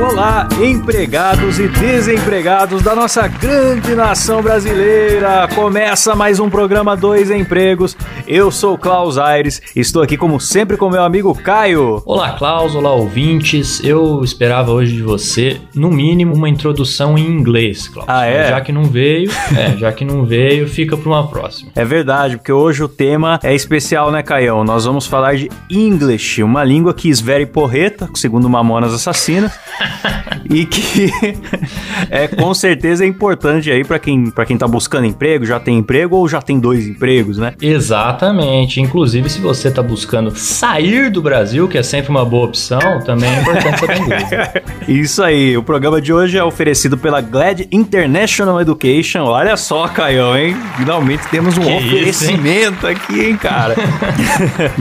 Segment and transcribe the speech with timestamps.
[0.00, 5.46] Olá, empregados e desempregados da nossa grande nação brasileira.
[5.54, 7.96] Começa mais um programa Dois Empregos.
[8.26, 12.02] Eu sou Klaus Aires, estou aqui como sempre com meu amigo Caio.
[12.06, 13.82] Olá, Klaus, olá, ouvintes.
[13.84, 18.08] Eu esperava hoje de você, no mínimo, uma introdução em inglês, Klaus.
[18.08, 18.48] Ah, é?
[18.48, 21.72] Já que não veio, é, já que não veio, fica para uma próxima.
[21.74, 24.64] É verdade, porque hoje o tema é especial, né, Caião?
[24.64, 28.92] Nós vamos falar de English, uma língua que esvere porreta, segundo Mamonas
[30.52, 31.12] E que
[32.10, 35.78] é com certeza é importante aí para quem, pra quem tá buscando emprego, já tem
[35.78, 37.54] emprego ou já tem dois empregos, né?
[37.62, 38.80] Exatamente.
[38.80, 43.30] Inclusive, se você está buscando sair do Brasil, que é sempre uma boa opção, também
[43.30, 44.28] é importante saber inglês.
[44.88, 49.22] Isso aí, o programa de hoje é oferecido pela Glad International Education.
[49.22, 50.56] Olha só, Caião, hein?
[50.76, 53.76] Finalmente temos um Que isso, oferecimento aqui, hein, cara?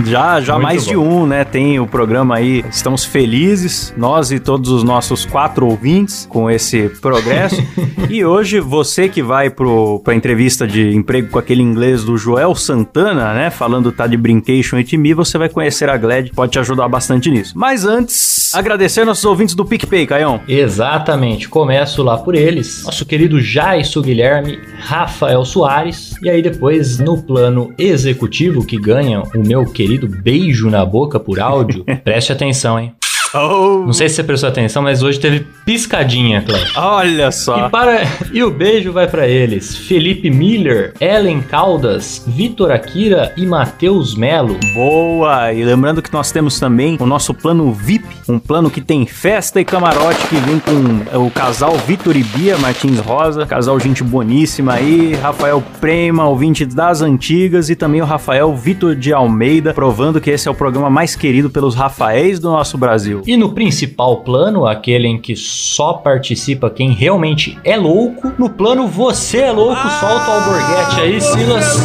[0.03, 1.23] já já Muito mais de bom.
[1.23, 1.43] um, né?
[1.43, 6.89] Tem o programa aí, estamos felizes, nós e todos os nossos quatro ouvintes com esse
[6.99, 7.61] progresso.
[8.09, 12.55] e hoje, você que vai pro, pra entrevista de emprego com aquele inglês do Joel
[12.55, 13.51] Santana, né?
[13.51, 17.29] Falando tá de Brincation e Me, você vai conhecer a Glad, pode te ajudar bastante
[17.29, 17.53] nisso.
[17.55, 20.41] Mas antes, agradecer nossos ouvintes do PicPay, Caião.
[20.47, 22.85] Exatamente, começo lá por eles.
[22.85, 29.45] Nosso querido Jaisso Guilherme, Rafael Soares, e aí depois no plano executivo que ganha o
[29.45, 31.85] meu querido beijo na boca por áudio.
[32.03, 32.95] Preste atenção, hein?
[33.33, 36.65] Oh, Não sei se você prestou atenção, mas hoje teve piscadinha, Cléo.
[36.75, 37.67] Olha só.
[37.67, 38.01] E, para...
[38.33, 44.57] e o beijo vai para eles: Felipe Miller, Ellen Caldas, Vitor Akira e Matheus Melo.
[44.73, 45.53] Boa!
[45.53, 49.61] E lembrando que nós temos também o nosso plano VIP, um plano que tem festa
[49.61, 54.73] e camarote que vem com o casal Vitor e Bia Martins Rosa, casal gente boníssima
[54.73, 60.31] aí, Rafael Prema, ouvinte das antigas, e também o Rafael Vitor de Almeida, provando que
[60.31, 63.18] esse é o programa mais querido pelos Rafaéis do nosso Brasil.
[63.25, 68.87] E no principal plano, aquele em que só participa quem realmente é louco, no plano
[68.87, 71.79] Você é Louco, solta o alborguete aí, Silas.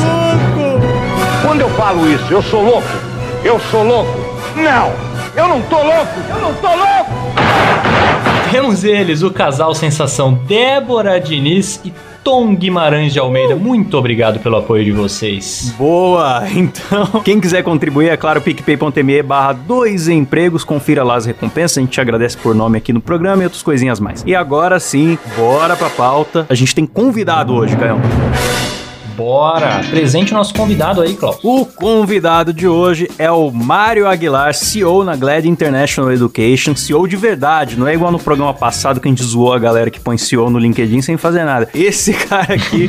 [1.44, 2.88] Quando eu falo isso, eu sou louco?
[3.44, 4.10] Eu sou louco?
[4.56, 4.92] Não!
[5.36, 6.12] Eu não tô louco!
[6.28, 7.10] Eu não tô louco!
[8.50, 11.92] Temos eles, o casal sensação Débora Diniz e
[12.24, 13.54] Tom Guimarães de Almeida.
[13.54, 15.74] Muito obrigado pelo apoio de vocês.
[15.78, 16.42] Boa!
[16.64, 21.80] Então, quem quiser contribuir, é claro, picpay.me barra dois empregos, confira lá as recompensas, a
[21.80, 24.22] gente te agradece por nome aqui no programa e outras coisinhas mais.
[24.26, 26.46] E agora sim, bora pra pauta.
[26.48, 28.00] A gente tem convidado hoje, Caio.
[29.16, 29.80] Bora!
[29.90, 31.38] Presente o nosso convidado aí, Klaus.
[31.42, 37.14] O convidado de hoje é o Mário Aguilar, CEO na Glad International Education, CEO de
[37.16, 40.18] verdade, não é igual no programa passado que a gente zoou a galera que põe
[40.18, 41.68] CEO no LinkedIn sem fazer nada.
[41.72, 42.88] Esse cara aqui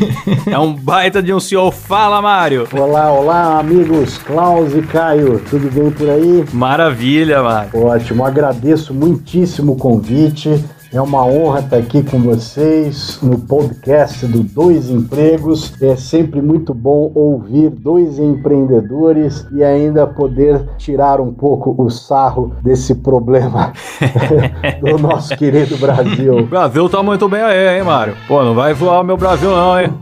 [0.49, 1.71] é um baita de um CEO.
[1.71, 2.67] Fala, Mário!
[2.73, 6.43] Olá, olá, amigos Klaus e Caio, tudo bem por aí?
[6.51, 7.69] Maravilha, Mário.
[7.85, 10.63] Ótimo, agradeço muitíssimo o convite.
[10.95, 15.73] É uma honra estar aqui com vocês no podcast do Dois Empregos.
[15.81, 22.53] É sempre muito bom ouvir dois empreendedores e ainda poder tirar um pouco o sarro
[22.63, 23.73] desse problema
[24.79, 26.45] do nosso querido Brasil.
[26.47, 28.15] Brasil tá muito bem aí, hein, Mário?
[28.25, 29.89] Pô, não vai voar o meu Brasil não, hein?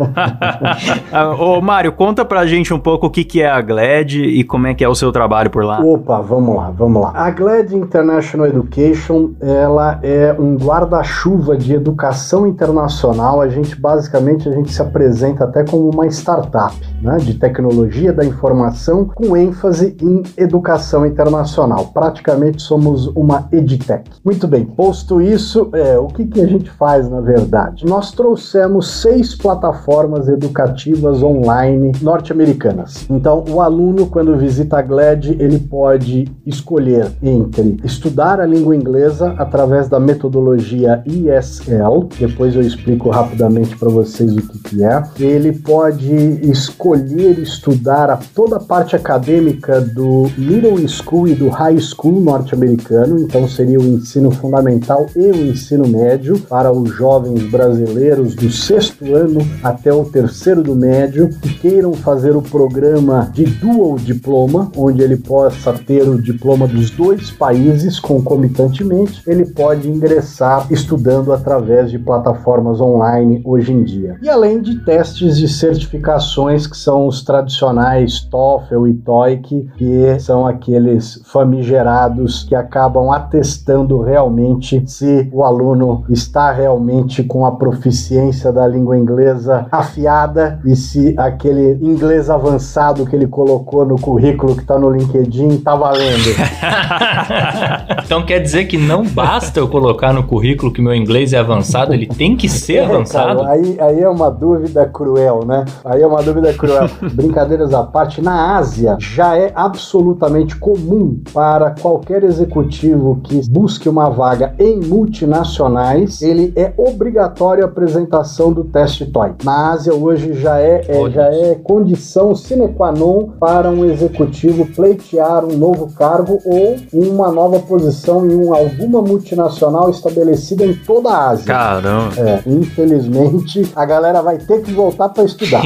[1.11, 4.43] Ah, Ô, Mário, conta pra gente um pouco o que, que é a Glad e
[4.43, 5.79] como é que é o seu trabalho por lá.
[5.79, 7.11] Opa, vamos lá, vamos lá.
[7.16, 13.41] A Glad International Education, ela é um guarda-chuva de educação internacional.
[13.41, 18.26] A gente basicamente a gente se apresenta até como uma startup, né, de tecnologia da
[18.26, 21.88] informação com ênfase em educação internacional.
[21.94, 24.09] Praticamente somos uma edtech.
[24.24, 24.66] Muito bem.
[24.66, 27.85] Posto isso, é, o que que a gente faz na verdade?
[27.85, 33.06] Nós trouxemos seis plataformas educativas online norte-americanas.
[33.09, 39.34] Então, o aluno quando visita a Glad, ele pode escolher entre estudar a língua inglesa
[39.38, 45.03] através da metodologia tecnologia ESL, depois eu explico rapidamente para vocês o que, que é.
[45.19, 46.13] Ele pode
[46.49, 53.19] escolher estudar a toda a parte acadêmica do middle school e do high school norte-americano,
[53.19, 59.13] então seria o ensino fundamental e o ensino médio para os jovens brasileiros do sexto
[59.13, 65.01] ano até o terceiro do médio que queiram fazer o programa de dual diploma, onde
[65.01, 72.00] ele possa ter o diploma dos dois países concomitantemente, ele pode ingressar estudando através de
[72.00, 74.17] plataformas online hoje em dia.
[74.22, 80.46] E além de testes de certificações que são os tradicionais TOEFL e TOEIC, que são
[80.46, 88.67] aqueles famigerados que acabam atestando realmente se o aluno está realmente com a proficiência da
[88.67, 94.78] língua inglesa afiada e se aquele inglês avançado que ele colocou no currículo que está
[94.78, 96.34] no LinkedIn está valendo.
[98.06, 100.42] então quer dizer que não basta eu colocar no currículo
[100.73, 103.40] que meu inglês é avançado, ele tem que ser é, avançado?
[103.40, 105.63] Cara, aí, aí é uma dúvida cruel, né?
[105.85, 106.90] Aí é uma dúvida cruel.
[107.13, 114.09] Brincadeiras à parte, na Ásia já é absolutamente comum para qualquer executivo que busque uma
[114.09, 119.46] vaga em multinacionais, ele é obrigatório a apresentação do teste TOEIC.
[119.46, 124.66] Na Ásia hoje já é, é já é condição sine qua non para um executivo
[124.66, 130.33] pleitear um novo cargo ou uma nova posição em um, alguma multinacional estabelecida
[130.64, 131.46] em toda a Ásia.
[131.46, 132.14] Caramba.
[132.18, 135.64] É, infelizmente, a galera vai ter que voltar para estudar.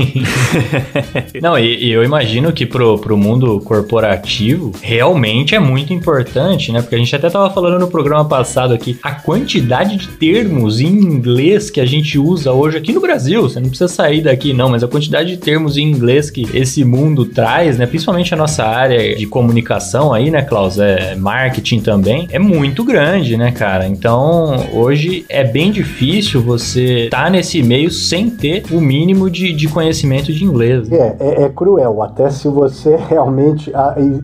[1.41, 6.81] Não, e, e, eu imagino que pro, pro mundo corporativo realmente é muito importante, né?
[6.81, 10.87] Porque a gente até tava falando no programa passado aqui, a quantidade de termos em
[10.87, 14.69] inglês que a gente usa hoje aqui no Brasil, você não precisa sair daqui não,
[14.69, 17.85] mas a quantidade de termos em inglês que esse mundo traz, né?
[17.85, 20.79] Principalmente a nossa área de comunicação aí, né, Klaus?
[20.79, 23.87] É marketing também, é muito grande, né, cara?
[23.87, 29.53] Então, hoje é bem difícil você estar tá nesse meio sem ter o mínimo de,
[29.53, 30.87] de conhecimento de inglês.
[30.89, 30.97] Né?
[30.97, 33.71] É, é, é, cruel, até se você realmente.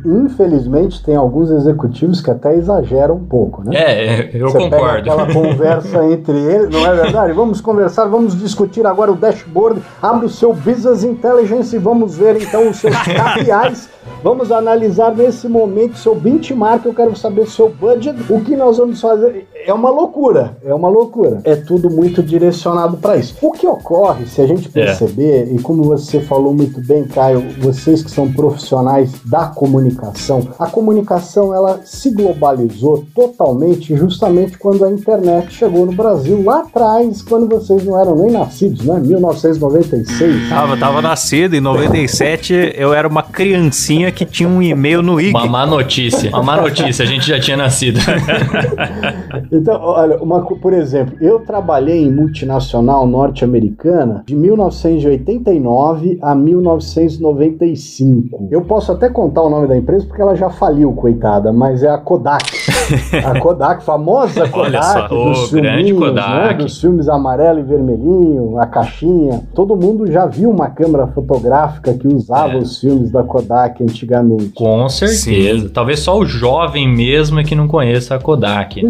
[0.05, 3.75] Infelizmente, tem alguns executivos que até exageram um pouco, né?
[3.75, 4.85] É, eu você concordo.
[4.85, 7.33] Pega aquela conversa entre eles, não é verdade?
[7.33, 12.41] Vamos conversar, vamos discutir agora o dashboard, abre o seu Business Intelligence e vamos ver
[12.41, 13.89] então os seus KPIs
[14.23, 19.01] Vamos analisar nesse momento seu benchmark, eu quero saber seu budget, o que nós vamos
[19.01, 19.45] fazer.
[19.65, 21.39] É uma loucura, é uma loucura.
[21.45, 23.35] É tudo muito direcionado para isso.
[23.41, 24.71] O que ocorre, se a gente é.
[24.71, 25.53] perceber, é.
[25.53, 31.53] e como você falou muito bem, Caio, vocês que são profissionais da comunicação, a comunicação
[31.53, 37.85] ela se globalizou totalmente justamente quando a internet chegou no Brasil lá atrás, quando vocês
[37.85, 38.99] não eram nem nascidos, né?
[38.99, 40.49] 1996.
[40.49, 45.31] Tava, tava nascido em 97, eu era uma criancinha que tinha um e-mail no IG.
[45.31, 46.29] Uma má notícia.
[46.29, 47.99] Uma má notícia, a gente já tinha nascido.
[49.57, 58.47] então, olha, uma, por exemplo, eu trabalhei em multinacional norte-americana de 1989 a 1995.
[58.51, 61.89] Eu posso até contar o nome da empresa porque ela já faliu, coitada, mas é
[61.89, 62.51] a Kodak.
[63.23, 66.57] a Kodak, famosa Kodak, dos, filminhos, Kodak.
[66.57, 69.43] Né, dos filmes amarelo e vermelhinho, a caixinha.
[69.53, 72.57] Todo mundo já viu uma câmera fotográfica que usava é.
[72.57, 74.53] os filmes da Kodak antigamente.
[74.55, 75.67] Com certeza.
[75.67, 75.69] Sim.
[75.69, 78.83] Talvez só o jovem mesmo é que não conheça a Kodak.
[78.83, 78.87] O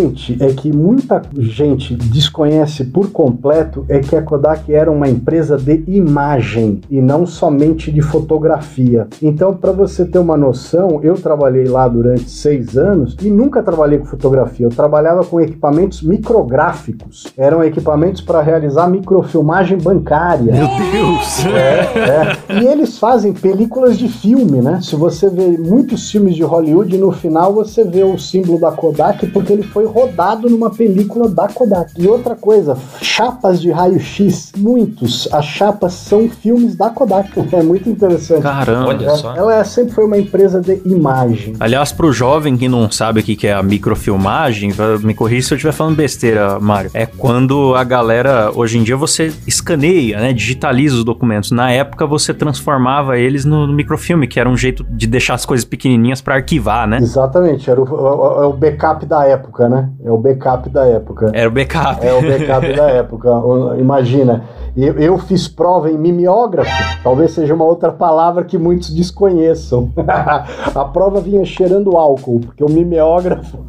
[0.00, 5.56] interessante é que muita gente desconhece por completo é que a Kodak era uma empresa
[5.56, 9.06] de imagem e não somente de fotografia.
[9.22, 13.98] Então, para você ter uma noção, eu trabalhei lá durante seis anos e nunca trabalhei
[13.98, 14.66] com fotografia.
[14.66, 17.32] Eu trabalhava com equipamentos micrográficos.
[17.36, 20.52] Eram equipamentos para realizar microfilmagem bancária.
[20.52, 21.46] Meu Deus!
[21.46, 22.62] É, é.
[22.62, 24.80] E eles fazem películas de filme filme, né?
[24.82, 29.26] Se você vê muitos filmes de Hollywood, no final você vê o símbolo da Kodak
[29.28, 31.92] porque ele foi rodado numa película da Kodak.
[31.96, 35.28] E outra coisa, chapas de raio-x, muitos.
[35.32, 37.32] As chapas são filmes da Kodak.
[37.52, 38.42] É muito interessante.
[38.42, 39.36] Caramba, olha só.
[39.36, 41.54] Ela é, sempre foi uma empresa de imagem.
[41.60, 44.72] Aliás, pro jovem que não sabe o que é a microfilmagem,
[45.02, 46.90] me corrija se eu estiver falando besteira, Mário.
[46.94, 50.32] É quando a galera, hoje em dia, você escaneia, né?
[50.32, 51.50] Digitaliza os documentos.
[51.50, 55.64] Na época, você transformava eles no microfilme, que era um jeito de deixar as coisas
[55.64, 56.98] pequenininhas para arquivar, né?
[56.98, 59.71] Exatamente, era o, o, o, backup da época, né?
[60.04, 61.30] É o backup da época.
[61.32, 62.04] Era o backup.
[62.04, 63.30] É o backup da época.
[63.78, 64.44] Imagina,
[64.76, 66.70] eu, eu fiz prova em mimeógrafo,
[67.02, 69.92] talvez seja uma outra palavra que muitos desconheçam.
[70.74, 73.58] a prova vinha cheirando álcool, porque o mimeógrafo,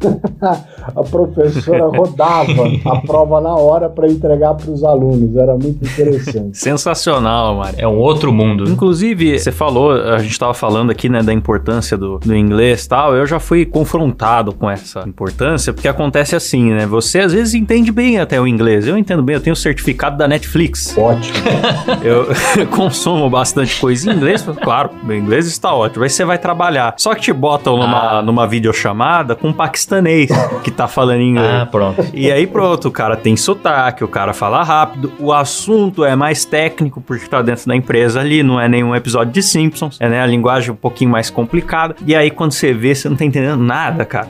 [0.94, 5.36] a professora rodava a prova na hora para entregar para os alunos.
[5.36, 6.56] Era muito interessante.
[6.56, 7.78] Sensacional, Mário.
[7.78, 8.64] É um outro mundo.
[8.70, 12.88] Inclusive, você falou, a gente estava falando aqui, né, da importância do, do inglês e
[12.88, 13.14] tal.
[13.14, 16.86] Eu já fui confrontado com essa importância, porque acontece assim, né?
[16.86, 18.86] Você às vezes entende bem até o inglês.
[18.86, 20.96] Eu entendo bem, eu tenho o certificado da Netflix.
[20.96, 21.36] Ótimo.
[22.02, 22.28] Eu
[22.68, 26.04] consumo bastante coisa em inglês, claro, o inglês está ótimo.
[26.04, 26.94] Aí você vai trabalhar.
[26.96, 28.22] Só que te botam numa, Ah.
[28.22, 30.30] numa videochamada com um paquistanês
[30.62, 31.50] que tá falando inglês.
[31.62, 32.04] Ah, pronto.
[32.12, 36.44] E aí pronto, o cara tem sotaque, o cara fala rápido, o assunto é mais
[36.44, 40.20] técnico porque tá dentro da empresa ali, não é nenhum episódio de Simpsons, é né,
[40.22, 41.94] a linguagem um pouquinho mais complicada.
[42.06, 44.28] E aí quando você vê, você não tá entendendo nada, cara.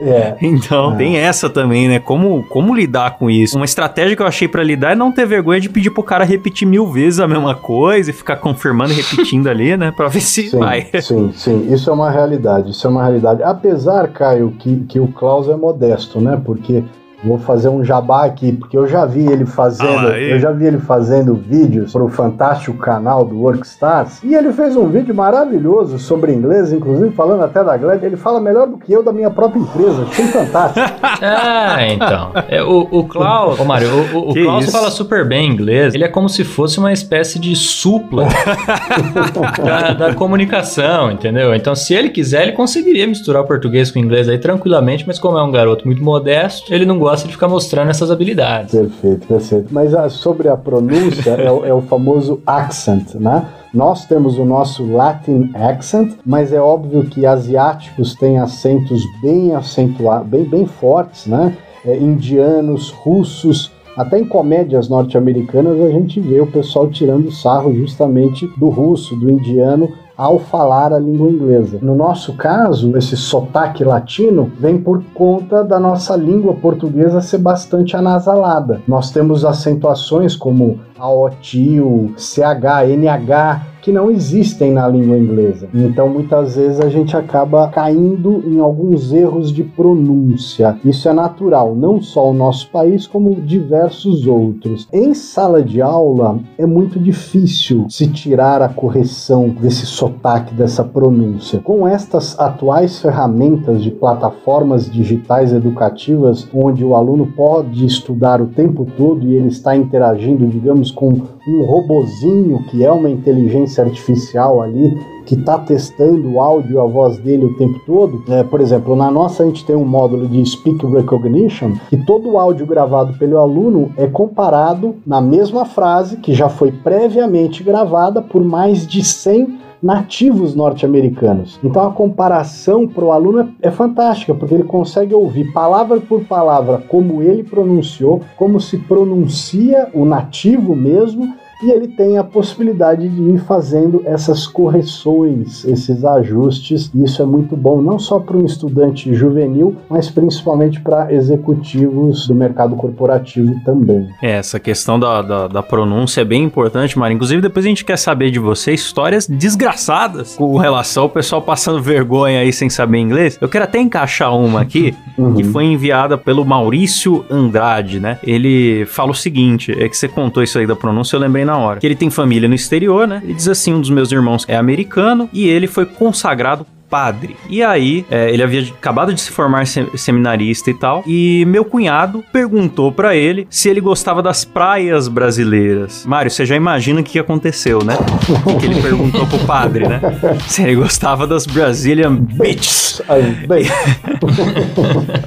[0.00, 0.34] É.
[0.46, 0.96] Então, Ah.
[0.96, 1.98] tem essa também, né?
[1.98, 3.56] Como, como lidar com isso?
[3.56, 6.24] Uma estratégia que eu achei pra lidar é não ter vergonha de pedir pro cara
[6.24, 9.92] repetir mil vezes a mesma coisa e ficar confirmando e repetindo ali, né?
[9.96, 10.86] Pra ver se Sim, vai.
[11.00, 11.72] sim, sim.
[11.72, 12.70] Isso é uma realidade.
[12.70, 13.42] Isso é uma realidade.
[13.42, 16.40] Apesar, Caio, que, que o Klaus é modesto, né?
[16.44, 16.82] Porque
[17.26, 20.66] vou fazer um jabá aqui, porque eu já vi ele fazendo, Ah, eu já vi
[20.66, 26.32] ele fazendo vídeos pro fantástico canal do Workstars, e ele fez um vídeo maravilhoso sobre
[26.32, 29.60] inglês, inclusive falando até da Glad, ele fala melhor do que eu da minha própria
[29.60, 30.02] empresa.
[30.02, 30.86] Achei fantástico.
[31.18, 32.32] Ah, então.
[32.48, 34.72] É, o, o Klaus, ô Mário, o, o, o Klaus isso?
[34.72, 35.94] fala super bem inglês.
[35.94, 38.26] Ele é como se fosse uma espécie de supla
[39.64, 41.54] da, da comunicação, entendeu?
[41.54, 45.18] Então, se ele quiser, ele conseguiria misturar o português com o inglês aí tranquilamente, mas
[45.18, 48.72] como é um garoto muito modesto, ele não gosta de ficar mostrando essas habilidades.
[48.74, 49.68] Perfeito, perfeito.
[49.72, 53.46] Mas ah, sobre a pronúncia, é, o- é o famoso accent, né?
[53.72, 60.26] Nós temos o nosso Latin accent, mas é óbvio que asiáticos têm acentos bem acentuados,
[60.28, 61.56] bem, bem fortes, né?
[61.84, 68.46] É, indianos, russos, até em comédias norte-americanas a gente vê o pessoal tirando sarro justamente
[68.58, 71.78] do russo, do indiano, ao falar a língua inglesa.
[71.82, 77.96] No nosso caso, esse sotaque latino vem por conta da nossa língua portuguesa ser bastante
[77.96, 78.80] anasalada.
[78.88, 85.68] Nós temos acentuações como AOT, o CH, NH, que não existem na língua inglesa.
[85.72, 90.76] Então, muitas vezes a gente acaba caindo em alguns erros de pronúncia.
[90.84, 94.88] Isso é natural, não só o nosso país, como diversos outros.
[94.92, 101.60] Em sala de aula, é muito difícil se tirar a correção desse sotaque, dessa pronúncia.
[101.60, 108.84] Com estas atuais ferramentas de plataformas digitais educativas, onde o aluno pode estudar o tempo
[108.96, 114.98] todo e ele está interagindo, digamos, com um robozinho que é uma inteligência artificial ali
[115.24, 118.22] que está testando o áudio a voz dele o tempo todo.
[118.28, 122.30] É, por exemplo, na nossa a gente tem um módulo de Speak Recognition que todo
[122.30, 128.22] o áudio gravado pelo aluno é comparado na mesma frase que já foi previamente gravada
[128.22, 131.58] por mais de 100 nativos norte-americanos.
[131.62, 136.24] Então a comparação para o aluno é, é fantástica, porque ele consegue ouvir palavra por
[136.24, 143.08] palavra como ele pronunciou, como se pronuncia o nativo mesmo, e ele tem a possibilidade
[143.08, 146.90] de ir fazendo essas correções, esses ajustes.
[146.94, 152.26] E isso é muito bom, não só para um estudante juvenil, mas principalmente para executivos
[152.26, 154.08] do mercado corporativo também.
[154.22, 157.14] É, essa questão da, da, da pronúncia é bem importante, Mário.
[157.14, 161.80] Inclusive, depois a gente quer saber de você histórias desgraçadas com relação ao pessoal passando
[161.80, 163.38] vergonha aí sem saber inglês.
[163.40, 164.94] Eu quero até encaixar uma aqui,
[165.36, 168.18] que foi enviada pelo Maurício Andrade, né?
[168.22, 171.56] Ele fala o seguinte: é que você contou isso aí da pronúncia, eu lembrei na
[171.56, 171.80] hora.
[171.80, 173.20] Que ele tem família no exterior, né?
[173.24, 177.36] Ele diz assim: um dos meus irmãos é americano e ele foi consagrado padre.
[177.48, 181.64] E aí, é, ele havia acabado de se formar se- seminarista e tal, e meu
[181.64, 186.04] cunhado perguntou pra ele se ele gostava das praias brasileiras.
[186.06, 187.96] Mário, você já imagina o que aconteceu, né?
[188.44, 190.00] O que ele perguntou pro padre, né?
[190.46, 193.02] Se ele gostava das Brazilian Beaches.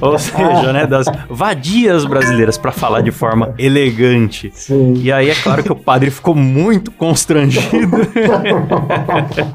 [0.00, 4.50] Ou seja, né, das vadias brasileiras, pra falar de forma elegante.
[4.54, 4.94] sim.
[5.00, 7.70] E aí é claro que o padre ficou muito constrangido.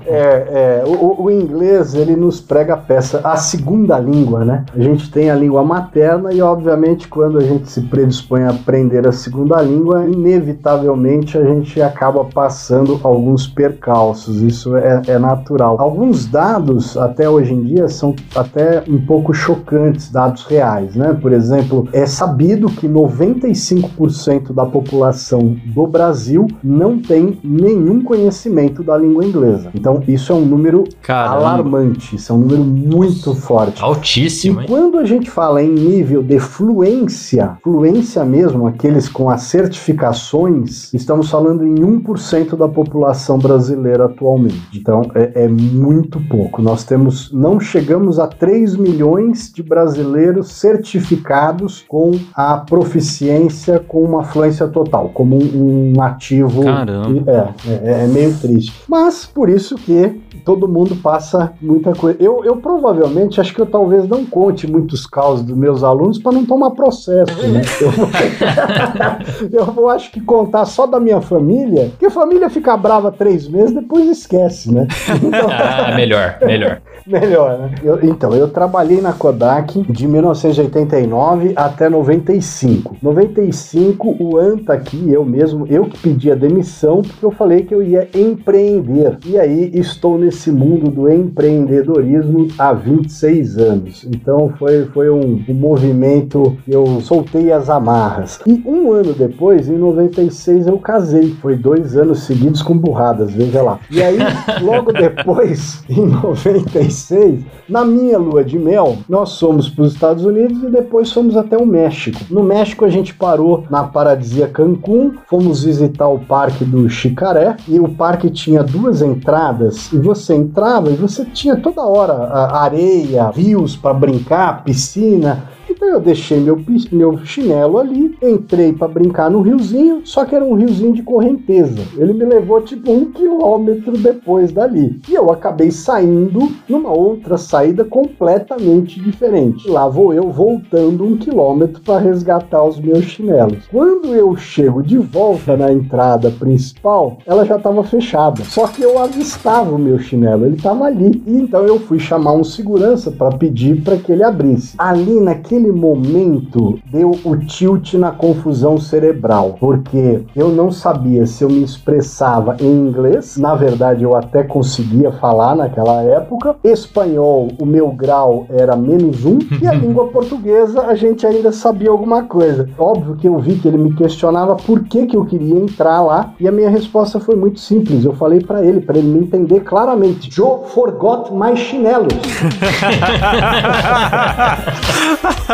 [0.07, 4.65] É, é, o, o inglês ele nos prega a peça, a segunda língua, né?
[4.73, 9.07] A gente tem a língua materna e, obviamente, quando a gente se predispõe a aprender
[9.07, 14.41] a segunda língua, inevitavelmente a gente acaba passando alguns percalços.
[14.41, 15.79] Isso é, é natural.
[15.79, 21.17] Alguns dados, até hoje em dia, são até um pouco chocantes, dados reais, né?
[21.19, 28.97] Por exemplo, é sabido que 95% da população do Brasil não tem nenhum conhecimento da
[28.97, 29.69] língua inglesa.
[29.73, 31.35] Então, isso é um número Caramba.
[31.35, 31.84] alarmante.
[31.93, 33.81] Isso é um número muito forte.
[33.83, 34.69] Altíssimo, e hein?
[34.69, 41.29] quando a gente fala em nível de fluência, fluência mesmo, aqueles com as certificações, estamos
[41.29, 44.79] falando em 1% da população brasileira atualmente.
[44.79, 46.61] Então é, é muito pouco.
[46.61, 54.23] Nós temos, não chegamos a 3 milhões de brasileiros certificados com a proficiência com uma
[54.23, 56.63] fluência total, como um, um ativo.
[56.63, 57.53] Caramba.
[57.67, 58.73] É, é, é meio triste.
[58.87, 62.17] Mas por isso que todo mundo passa muita coisa.
[62.21, 66.31] Eu, eu provavelmente acho que eu talvez não conte muitos casos dos meus alunos para
[66.31, 67.61] não tomar processo, né?
[67.81, 68.09] Eu vou,
[69.51, 73.47] eu vou, acho que contar só da minha família, porque a família fica brava três
[73.47, 74.87] meses, depois esquece, né?
[75.21, 76.81] Então, ah, melhor, melhor.
[77.05, 77.75] Melhor, né?
[77.83, 82.97] Eu, então, eu trabalhei na Kodak de 1989 até 95.
[83.01, 87.73] 95, o Anta aqui, eu mesmo, eu que pedi a demissão, porque eu falei que
[87.73, 89.17] eu ia empreender.
[89.25, 94.05] E aí estou nesse mundo do empreendedorismo há 26 anos.
[94.05, 98.39] Então foi, foi um, um movimento que eu soltei as amarras.
[98.45, 101.35] E um ano depois, em 96, eu casei.
[101.41, 103.79] Foi dois anos seguidos com burradas, veja lá.
[103.91, 104.17] E aí,
[104.61, 110.63] logo depois, em 96, na minha lua de mel, nós fomos para os Estados Unidos
[110.63, 112.19] e depois fomos até o México.
[112.31, 117.79] No México, a gente parou na paradisia Cancún, fomos visitar o parque do Chicaré e
[117.79, 122.13] o parque tinha duas entradas e você entrava e você tinha toda hora
[122.57, 125.54] areia, rios para brincar, piscina.
[125.69, 126.59] Então eu deixei meu,
[126.91, 131.81] meu chinelo ali, entrei para brincar no riozinho, só que era um riozinho de correnteza.
[131.97, 134.99] Ele me levou tipo um quilômetro depois dali.
[135.09, 139.67] E eu acabei saindo numa outra saída completamente diferente.
[139.69, 143.67] Lá vou eu voltando um quilômetro para resgatar os meus chinelos.
[143.71, 148.43] Quando eu chego de volta na entrada principal, ela já estava fechada.
[148.43, 151.23] Só que eu avistava o meu chinelo, ele estava ali.
[151.25, 154.75] E então eu fui chamar um segurança para pedir para que ele abrisse.
[154.77, 161.49] Ali naquele momento deu o tilt na confusão cerebral, porque eu não sabia se eu
[161.49, 167.89] me expressava em inglês, na verdade eu até conseguia falar naquela época, espanhol o meu
[167.89, 172.69] grau era menos um, e a língua portuguesa a gente ainda sabia alguma coisa.
[172.77, 176.33] Óbvio que eu vi que ele me questionava por que, que eu queria entrar lá,
[176.39, 179.61] e a minha resposta foi muito simples, eu falei para ele, para ele me entender
[179.61, 182.13] claramente, Joe forgot my chinelos.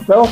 [0.00, 0.28] então,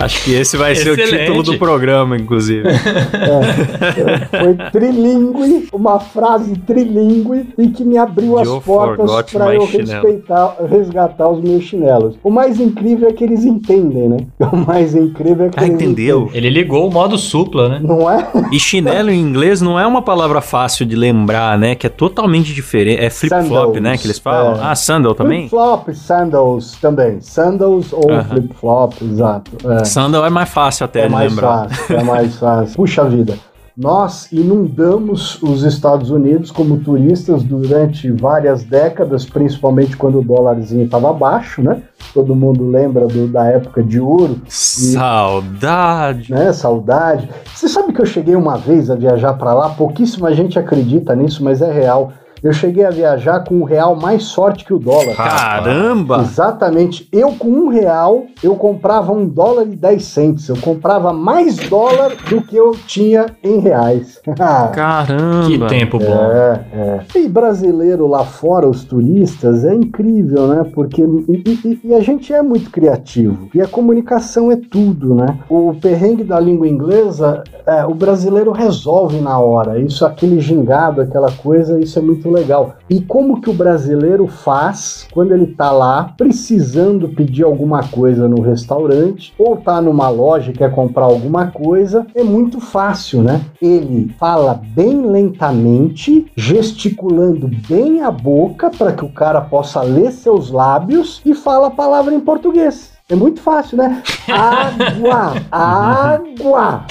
[0.00, 1.08] acho que esse vai excelente.
[1.08, 2.68] ser o título do programa, inclusive.
[2.68, 9.64] É, foi trilingue, uma frase trilingue e que me abriu as Joe portas para eu
[9.66, 12.16] respeitar, resgatar os meus chinelos.
[12.22, 14.18] O mais incrível é que eles entendem, né?
[14.50, 16.22] O mais incrível é que ah, eles entendeu?
[16.22, 16.38] Entendem.
[16.38, 17.80] Ele ligou o modo supla, né?
[17.82, 18.28] Não é?
[18.50, 21.74] E chinelo em inglês não é uma palavra fácil de lembrar, né?
[21.74, 23.00] Que é totalmente diferente.
[23.00, 23.96] É flip-flop, né?
[23.96, 24.60] Que eles falam.
[24.60, 24.64] É.
[24.64, 25.48] Ah, sandal também?
[25.48, 27.20] Flip-flop, sandals também.
[27.20, 28.24] Sandals ou uh -huh.
[28.24, 29.50] flip-flop, exato.
[29.68, 29.84] É.
[29.84, 31.68] Sandal é mais fácil até é de mais lembrar.
[31.68, 32.76] Fácil, é mais fácil.
[32.76, 33.34] Puxa vida.
[33.76, 41.10] Nós inundamos os Estados Unidos como turistas durante várias décadas, principalmente quando o dólarzinho estava
[41.14, 41.80] baixo, né?
[42.12, 44.42] Todo mundo lembra do, da época de ouro.
[44.46, 46.30] Saudade!
[46.30, 46.52] E, né?
[46.52, 47.30] Saudade.
[47.54, 49.70] Você sabe que eu cheguei uma vez a viajar para lá?
[49.70, 52.12] Pouquíssima gente acredita nisso, mas é real.
[52.42, 55.14] Eu cheguei a viajar com um real mais forte que o dólar.
[55.14, 56.20] Caramba!
[56.20, 57.06] Exatamente.
[57.12, 60.48] Eu com um real, eu comprava um dólar e dez centes.
[60.48, 64.20] Eu comprava mais dólar do que eu tinha em reais.
[64.74, 65.46] Caramba!
[65.46, 66.04] Que tempo bom.
[66.04, 67.18] É, é.
[67.18, 70.64] E brasileiro lá fora, os turistas, é incrível, né?
[70.72, 73.48] Porque e, e, e, a gente é muito criativo.
[73.54, 75.38] E a comunicação é tudo, né?
[75.48, 79.78] O perrengue da língua inglesa, é, o brasileiro resolve na hora.
[79.78, 82.76] Isso, aquele gingado, aquela coisa, isso é muito legal.
[82.88, 88.40] E como que o brasileiro faz quando ele tá lá precisando pedir alguma coisa no
[88.40, 92.06] restaurante ou tá numa loja e quer comprar alguma coisa?
[92.14, 93.40] É muito fácil, né?
[93.60, 100.50] Ele fala bem lentamente, gesticulando bem a boca para que o cara possa ler seus
[100.50, 102.99] lábios e fala a palavra em português.
[103.10, 104.02] É muito fácil, né?
[104.28, 105.34] Água!
[105.50, 106.84] água!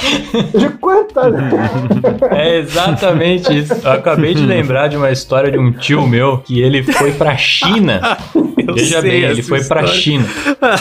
[0.54, 1.22] De quanta.
[2.32, 3.74] É exatamente isso.
[3.74, 7.38] Eu acabei de lembrar de uma história de um tio meu que ele foi pra
[7.38, 8.18] China.
[8.70, 9.88] Eu Veja bem, ele foi pra história.
[9.88, 10.26] China.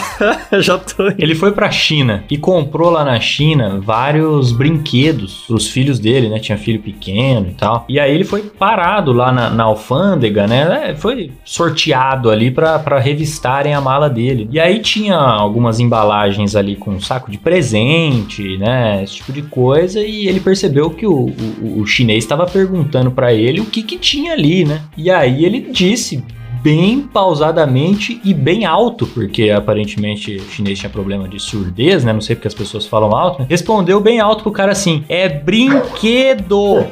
[0.59, 1.07] Já tô.
[1.17, 6.39] Ele foi pra China e comprou lá na China vários brinquedos pros filhos dele, né?
[6.39, 7.85] Tinha filho pequeno e tal.
[7.89, 10.91] E aí ele foi parado lá na, na alfândega, né?
[10.91, 14.47] É, Foi sorteado ali pra, pra revistarem a mala dele.
[14.51, 19.03] E aí tinha algumas embalagens ali com um saco de presente, né?
[19.03, 19.99] Esse tipo de coisa.
[19.99, 23.97] E ele percebeu que o, o, o chinês estava perguntando pra ele o que que
[23.97, 24.81] tinha ali, né?
[24.97, 26.23] E aí ele disse
[26.61, 32.13] bem pausadamente e bem alto, porque aparentemente o chinês tinha problema de surdez, né?
[32.13, 33.41] Não sei porque as pessoas falam alto.
[33.41, 33.47] Né?
[33.49, 36.85] Respondeu bem alto pro cara assim: é brinquedo.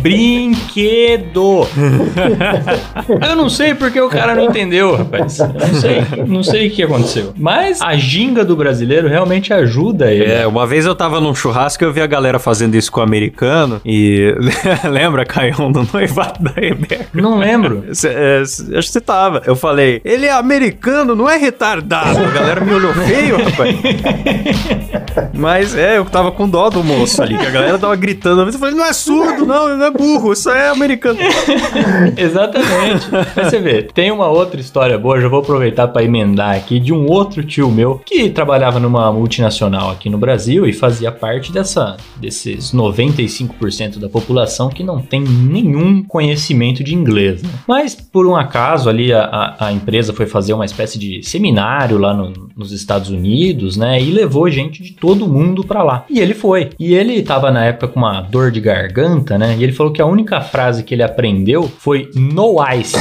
[0.00, 1.66] Brinquedo!
[3.28, 5.38] eu não sei porque o cara não entendeu, rapaz.
[5.38, 7.32] Não sei, não sei o que aconteceu.
[7.36, 10.30] Mas a ginga do brasileiro realmente ajuda ele.
[10.30, 13.00] É, uma vez eu tava num churrasco e eu vi a galera fazendo isso com
[13.00, 14.34] o americano e
[14.88, 17.06] lembra, Caião, do noivado da Rebeca?
[17.12, 17.84] Não lembro.
[17.92, 19.42] Cê, é, acho que você tava.
[19.46, 22.18] Eu falei, ele é americano, não é retardado.
[22.18, 23.76] A galera me olhou feio, rapaz.
[25.34, 28.42] Mas é, eu tava com dó do moço ali, que a galera tava gritando.
[28.42, 31.18] Eu falei, não é surdo, não, não é burro, isso é americano.
[32.16, 33.08] Exatamente.
[33.36, 36.92] Mas você vê, tem uma outra história boa, já vou aproveitar para emendar aqui, de
[36.92, 41.96] um outro tio meu que trabalhava numa multinacional aqui no Brasil e fazia parte dessa,
[42.16, 47.42] desses 95% da população que não tem nenhum conhecimento de inglês.
[47.42, 47.50] Né?
[47.66, 52.14] Mas por um acaso ali a, a, empresa foi fazer uma espécie de seminário lá
[52.14, 54.00] no, nos Estados Unidos, né?
[54.00, 56.04] E levou gente de todo mundo para lá.
[56.08, 56.70] E ele foi.
[56.78, 59.56] E ele estava na época com uma dor de garganta, né?
[59.60, 62.96] E ele falou que a única frase que ele aprendeu foi no ice,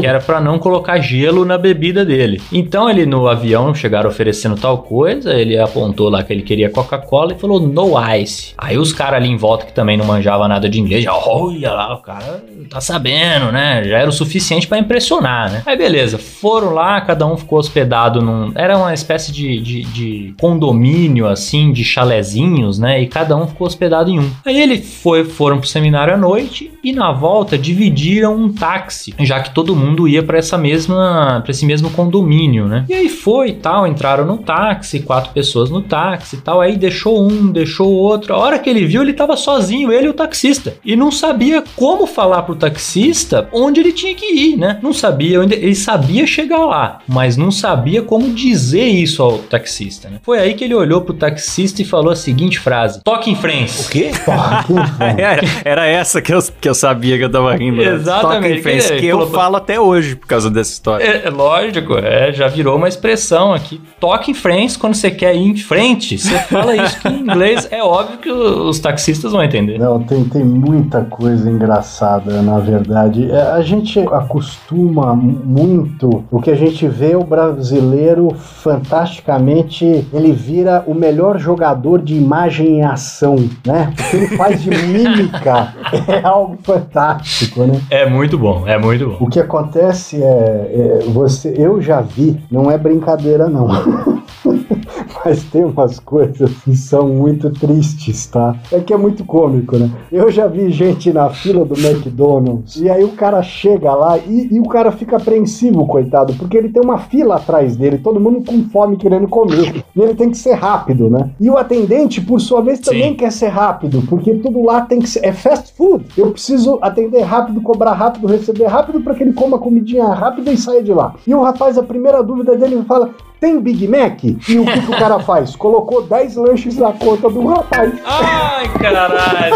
[0.00, 2.40] que era para não colocar gelo na bebida dele.
[2.50, 7.34] Então ele no avião chegaram oferecendo tal coisa, ele apontou lá que ele queria Coca-Cola
[7.34, 8.54] e falou no ice.
[8.56, 11.70] Aí os caras ali em volta que também não manjava nada de inglês, já olha
[11.70, 13.84] lá, o cara tá sabendo, né?
[13.84, 15.62] Já era o suficiente para impressionar, né?
[15.66, 18.52] Aí beleza, foram lá, cada um ficou hospedado num.
[18.54, 23.02] Era uma espécie de, de, de condomínio assim, de chalezinhos, né?
[23.02, 24.30] E cada um ficou hospedado em um.
[24.46, 29.40] Aí ele foi, foram pro seminário à noite e na volta dividiram um táxi, já
[29.40, 32.84] que todo mundo ia para essa mesma, para esse mesmo condomínio, né?
[32.88, 36.76] E aí foi e tal, entraram no táxi, quatro pessoas no táxi e tal, aí
[36.76, 38.34] deixou um, deixou outro.
[38.34, 41.62] A hora que ele viu, ele tava sozinho, ele e o taxista, e não sabia
[41.76, 44.78] como falar pro taxista onde ele tinha que ir, né?
[44.82, 50.18] Não sabia, ele sabia chegar lá, mas não sabia como dizer isso ao taxista, né?
[50.22, 53.80] Foi aí que ele olhou pro taxista e falou a seguinte frase: "Toque em frente".
[53.82, 54.10] O quê?
[55.18, 57.78] era, era essa que eu, que eu sabia que eu tava rindo.
[57.78, 57.94] Né?
[57.94, 58.58] Exatamente.
[58.58, 61.04] Em frente, que, eu falo até hoje por causa dessa história.
[61.04, 63.80] É, é, lógico, é, já virou uma expressão aqui.
[63.98, 66.18] Toque em frente quando você quer ir em frente.
[66.18, 69.78] Você fala isso que em inglês é óbvio que os taxistas vão entender.
[69.78, 73.30] Não, tem, tem muita coisa engraçada, na verdade.
[73.30, 80.82] É, a gente acostuma muito o que a gente vê o brasileiro fantasticamente, ele vira
[80.86, 83.92] o melhor jogador de imagem em ação, né?
[83.96, 85.69] Porque ele faz de mímica.
[86.08, 87.80] É algo fantástico, né?
[87.90, 89.16] É muito bom, é muito bom.
[89.20, 93.68] O que acontece é, é você, eu já vi, não é brincadeira não.
[95.24, 98.56] Mas tem umas coisas que são muito tristes, tá?
[98.72, 99.90] É que é muito cômico, né?
[100.10, 104.48] Eu já vi gente na fila do McDonald's e aí o cara chega lá e,
[104.52, 108.44] e o cara fica apreensivo, coitado, porque ele tem uma fila atrás dele, todo mundo
[108.44, 109.84] com fome querendo comer.
[109.94, 111.30] E ele tem que ser rápido, né?
[111.40, 113.16] E o atendente, por sua vez, também Sim.
[113.16, 115.24] quer ser rápido, porque tudo lá tem que ser.
[115.24, 116.06] É fast food.
[116.16, 120.56] Eu preciso atender rápido, cobrar rápido, receber rápido para que ele coma comidinha rápida e
[120.56, 121.14] saia de lá.
[121.26, 124.22] E o rapaz, a primeira dúvida dele fala: tem Big Mac?
[124.22, 125.56] E o que, que o cara faz?
[125.56, 127.90] Colocou 10 lanches na conta do rapaz.
[128.04, 129.54] Ai, caralho.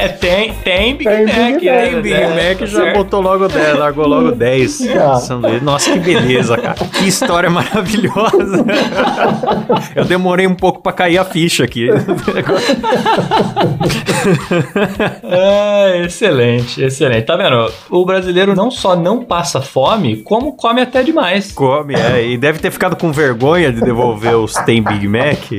[0.00, 1.54] É, tem, tem Big tem Mac.
[1.54, 1.86] Big né?
[1.86, 2.96] Tem Big é, Mac, já certo.
[2.96, 4.84] botou logo 10, largou logo 10.
[4.94, 5.18] Ah.
[5.60, 6.74] Nossa, que beleza, cara.
[6.74, 8.64] Que história maravilhosa.
[9.94, 11.88] Eu demorei um pouco pra cair a ficha aqui.
[15.24, 17.24] ah, excelente, excelente.
[17.24, 17.70] Tá vendo?
[17.90, 21.50] O brasileiro não só não passa fome, como come até demais.
[21.52, 22.24] Come, é.
[22.24, 25.50] E deve ter ficado com vergonha vergonha de devolver os Tem Big Mac.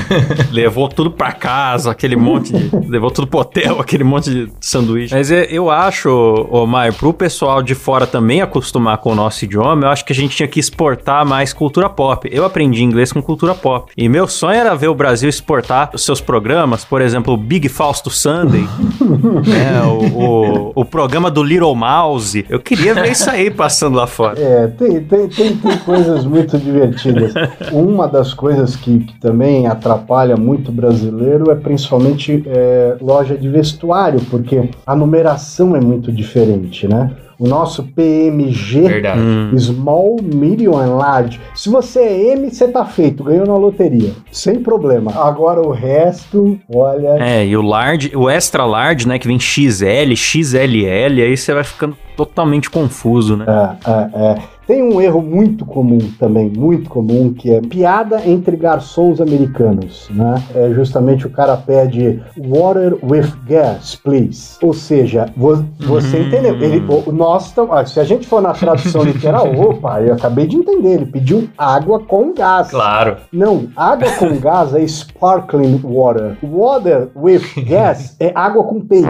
[0.50, 2.70] levou tudo pra casa, aquele monte de.
[2.88, 5.14] Levou tudo pro hotel, aquele monte de sanduíche.
[5.14, 6.08] Mas é, eu acho,
[6.50, 10.12] ô Maio, pro pessoal de fora também acostumar com o nosso idioma, eu acho que
[10.12, 12.28] a gente tinha que exportar mais cultura pop.
[12.32, 13.92] Eu aprendi inglês com cultura pop.
[13.96, 17.68] E meu sonho era ver o Brasil exportar os seus programas, por exemplo, o Big
[17.68, 18.66] Fausto Sunday,
[19.46, 22.46] né, o, o, o, programa do Little Mouse.
[22.48, 24.40] Eu queria ver isso aí passando lá fora.
[24.40, 27.09] É, tem, tem, tem, tem coisas muito divertidas
[27.72, 33.48] Uma das coisas que, que, também atrapalha muito o brasileiro é principalmente é, loja de
[33.48, 37.10] vestuário, porque a numeração é muito diferente, né?
[37.40, 39.18] O nosso PMG, Verdade.
[39.18, 39.58] Hum.
[39.58, 41.40] Small, Medium and Large.
[41.54, 44.12] Se você é M, você tá feito, ganhou na loteria.
[44.30, 45.10] Sem problema.
[45.16, 47.16] Agora o resto, olha.
[47.18, 51.64] É, e o large, o extra large, né, que vem XL, XLL, aí você vai
[51.64, 53.46] ficando totalmente confuso, né?
[53.48, 54.38] É, é, é.
[54.70, 60.40] Tem um erro muito comum também, muito comum, que é piada entre garçons americanos, né?
[60.54, 64.56] É justamente o cara pede water with gas, please.
[64.62, 66.22] Ou seja, vo você Hum.
[66.28, 66.54] entendeu?
[66.62, 70.46] Ele, o- nós tam- ah, se a gente for na tradução literal, opa, eu acabei
[70.46, 72.70] de entender, ele pediu água com gás.
[72.70, 73.16] Claro.
[73.32, 76.36] Não, água com gás é sparkling water.
[76.44, 79.08] Water with gas é água com peido.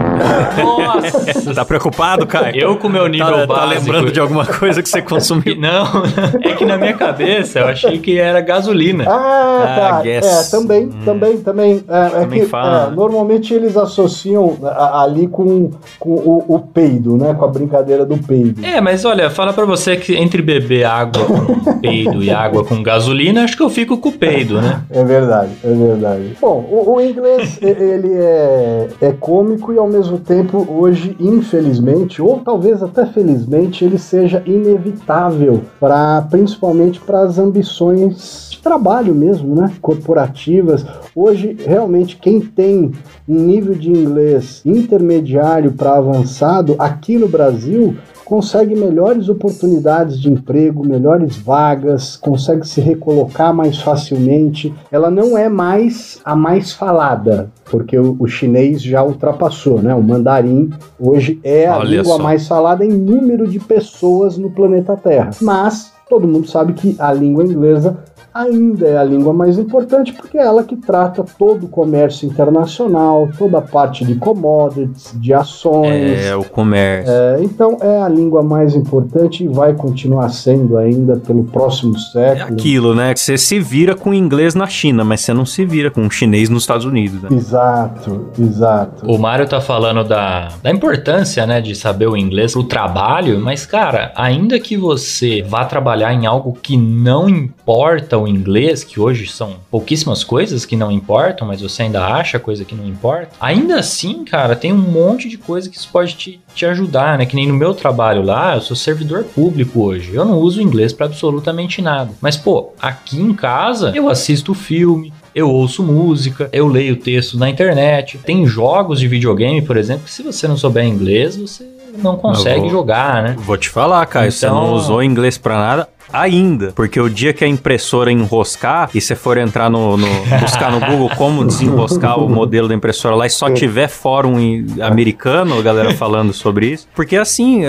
[0.59, 1.51] Nossa!
[1.53, 2.55] Tá preocupado, Caio?
[2.55, 3.53] Eu com meu nível tá, básico.
[3.53, 5.50] tá lembrando de alguma coisa que você consumiu?
[5.55, 5.85] Não,
[6.43, 9.05] é que na minha cabeça eu achei que era gasolina.
[9.07, 10.01] Ah, Ah, tá.
[10.01, 10.25] guess.
[10.53, 10.91] É, também, Hum.
[11.05, 11.83] também, também.
[11.87, 12.87] É, é Também que fala.
[12.91, 17.33] é, normalmente eles associam a- ali com, com o, o peido, né?
[17.33, 18.63] Com a brincadeira do peido.
[18.65, 22.81] É, mas olha, fala pra você que entre beber água com peido e água com
[22.81, 24.81] gasolina, acho que eu fico com o peido, né?
[24.89, 26.37] É verdade, é verdade.
[26.41, 32.39] Bom, o, o inglês ele é, é cômico e ao mesmo tempo hoje, infelizmente, ou
[32.43, 35.40] talvez até felizmente, ele seja inevitável
[35.79, 39.71] para principalmente para as ambições de trabalho mesmo, né?
[39.81, 40.85] Corporativas.
[41.15, 42.91] Hoje, realmente, quem tem
[43.27, 47.97] um nível de inglês intermediário para avançado aqui no Brasil
[48.31, 54.73] consegue melhores oportunidades de emprego, melhores vagas, consegue se recolocar mais facilmente.
[54.89, 59.93] Ela não é mais a mais falada, porque o, o chinês já ultrapassou, né?
[59.93, 62.23] O mandarim hoje é a Olha língua só.
[62.23, 65.31] mais falada em número de pessoas no planeta Terra.
[65.41, 67.97] Mas todo mundo sabe que a língua inglesa
[68.33, 73.29] ainda é a língua mais importante porque é ela que trata todo o comércio internacional,
[73.37, 76.25] toda a parte de commodities, de ações.
[76.25, 77.11] É, o comércio.
[77.11, 81.99] É, então é a língua mais importante e vai continuar sendo ainda pelo próximo É
[81.99, 82.53] século.
[82.53, 83.13] aquilo, né?
[83.15, 86.63] Você se vira com inglês na China, mas você não se vira com chinês nos
[86.63, 87.29] Estados Unidos, né?
[87.31, 89.05] Exato, exato.
[89.05, 93.65] O Mário tá falando da, da importância, né, de saber o inglês pro trabalho, mas,
[93.65, 99.27] cara, ainda que você vá trabalhar em algo que não importa o inglês, que hoje
[99.27, 103.79] são pouquíssimas coisas que não importam, mas você ainda acha coisa que não importa, ainda
[103.79, 107.25] assim, cara, tem um monte de coisa que isso pode te, te ajudar, né?
[107.25, 110.13] Que nem no meu trabalho lá, eu sou servidor público hoje.
[110.13, 112.11] Eu não uso inglês pra absolutamente nada.
[112.21, 117.49] Mas, pô, aqui em casa, eu assisto filme, eu ouço música, eu leio texto na
[117.49, 118.17] internet.
[118.25, 121.65] Tem jogos de videogame, por exemplo, que se você não souber inglês, você
[121.97, 123.35] não consegue vou- jogar, né?
[123.37, 126.71] Vou te falar, Caio, você Então- não usou inglês pra nada ainda.
[126.75, 130.07] Porque o dia que a impressora enroscar e você for entrar no, no-
[130.41, 134.35] buscar no Google como desenroscar o modelo da impressora lá e só tiver fórum
[134.81, 136.87] americano, a galera falando sobre isso.
[136.95, 137.61] Porque assim,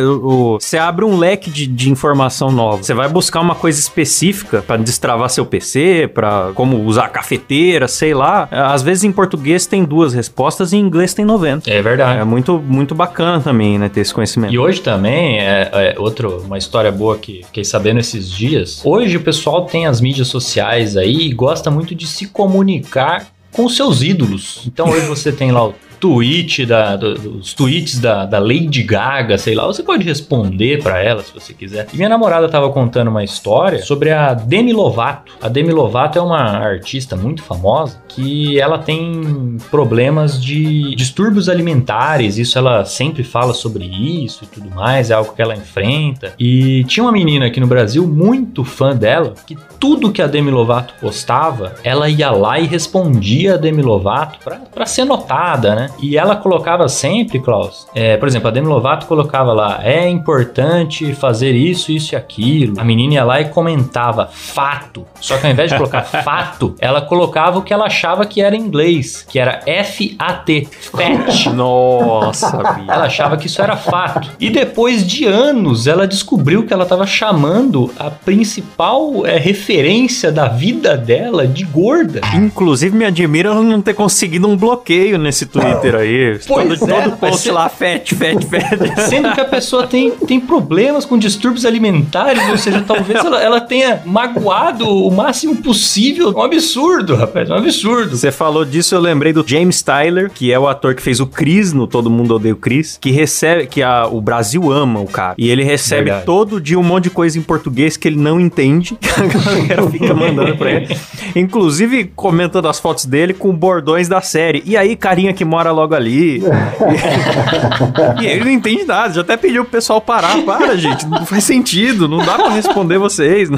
[0.60, 2.82] você abre um leque de, de informação nova.
[2.82, 7.88] Você vai buscar uma coisa específica pra destravar seu PC, pra como usar a cafeteira,
[7.88, 8.48] sei lá.
[8.50, 11.70] Às vezes em português tem duas respostas e em inglês tem 90.
[11.70, 12.20] É verdade.
[12.20, 14.52] É muito, muito bacana também, né, ter esse conhecimento.
[14.52, 18.82] E hoje também, é, é outro, uma história boa que fiquei sabendo esses dias.
[18.84, 23.68] Hoje o pessoal tem as mídias sociais aí e gosta muito de se comunicar com
[23.68, 24.62] seus ídolos.
[24.66, 29.38] Então hoje você tem lá o tweet da, do- dos tweets da, da Lady Gaga,
[29.38, 31.86] sei lá, você pode responder pra ela se você quiser.
[31.92, 35.34] E minha namorada tava contando uma história sobre a Demi Lovato.
[35.40, 42.36] A Demi Lovato é uma artista muito famosa que ela tem problemas de distúrbios alimentares,
[42.36, 46.34] isso ela sempre fala sobre isso e tudo mais, é algo que ela enfrenta.
[46.36, 50.50] E tinha uma menina aqui no Brasil muito fã dela, que tudo que a Demi
[50.50, 54.40] Lovato postava, ela ia lá e respondia a Demi Lovato
[54.74, 55.90] pra ser notada, né?
[55.98, 61.14] E ela colocava sempre, Klaus, é, por exemplo, a Demi Lovato colocava lá, é importante
[61.14, 62.78] fazer isso, isso e aquilo.
[62.78, 65.04] A menina ia lá e comentava fato.
[65.20, 68.56] Só que ao invés de colocar fato, ela colocava o que ela achava que era
[68.56, 71.46] em inglês, que era F-A-T, fat.
[71.54, 72.58] Nossa.
[72.88, 74.30] Ela achava que isso era fato.
[74.40, 80.48] E depois de anos, ela descobriu que ela estava chamando a principal é, referência da
[80.48, 82.20] vida dela de gorda.
[82.34, 86.38] Inclusive, me admira ela não ter conseguido um bloqueio nesse Twitter aí.
[86.46, 89.00] Pois todo, é, todo post lá, fat, fat, fat.
[89.08, 93.60] Sendo que a pessoa tem, tem problemas com distúrbios alimentares, ou seja, talvez ela, ela
[93.60, 96.32] tenha magoado o máximo possível.
[96.36, 98.16] Um absurdo, rapaz, um absurdo.
[98.16, 101.26] Você falou disso, eu lembrei do James Tyler, que é o ator que fez o
[101.26, 105.06] Chris no Todo Mundo Odeia o Chris, que recebe, que a- o Brasil ama o
[105.06, 105.34] cara.
[105.38, 106.26] E ele recebe Verdade.
[106.26, 109.90] todo dia um monte de coisa em português que ele não entende, que a galera
[109.90, 110.96] fica mandando pra ele.
[111.34, 114.62] Inclusive comentando as fotos dele com bordões da série.
[114.66, 116.42] E aí, carinha que mora logo ali.
[118.20, 120.42] e ele não entende nada, já até pediu pro pessoal parar.
[120.44, 123.48] Para, gente, não faz sentido, não dá pra responder vocês.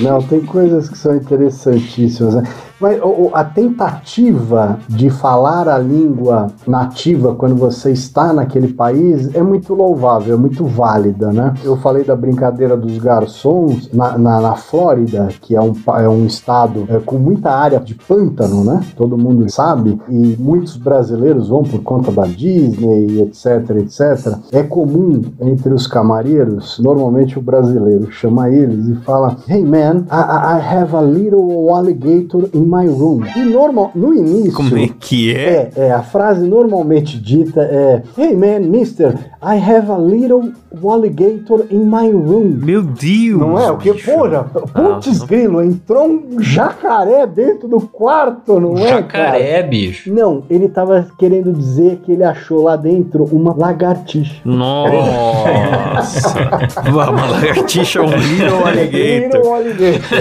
[0.00, 2.34] Não, tem coisas que são interessantíssimas.
[2.34, 2.42] Né?
[2.80, 3.00] Mas
[3.32, 10.34] a tentativa de falar a língua nativa quando você está naquele país é muito louvável,
[10.34, 11.54] é muito válida, né?
[11.64, 16.24] Eu falei da brincadeira dos garçons na, na, na Flórida, que é um, é um
[16.24, 18.80] estado é, com muita área de pântano, né?
[18.96, 24.38] Todo mundo sabe, e muitos brasileiros vão por conta da Disney, etc, etc.
[24.52, 30.58] É comum entre os camareiros, normalmente o brasileiro chama eles e fala: Hey man, I
[30.58, 33.22] I have a little alligator in my room.
[33.36, 34.52] E normal, no início.
[34.52, 35.70] Como é que é?
[35.76, 40.52] É, é, a frase normalmente dita é Hey man, mister, I have a little
[40.84, 42.58] alligator in my room.
[42.62, 43.38] Meu Deus!
[43.38, 43.70] Não é?
[43.70, 49.38] O que, porra, putz Ah, grilo, entrou um jacaré dentro do quarto, não é, cara?
[49.38, 50.12] Jacaré, bicho.
[50.12, 54.40] Não, ele tava querendo dizer que ele achou lá dentro uma lagartixa.
[54.44, 56.28] Nossa!
[56.88, 59.38] Uma lagartixa, um little alligator.
[59.38, 60.18] Little alligator.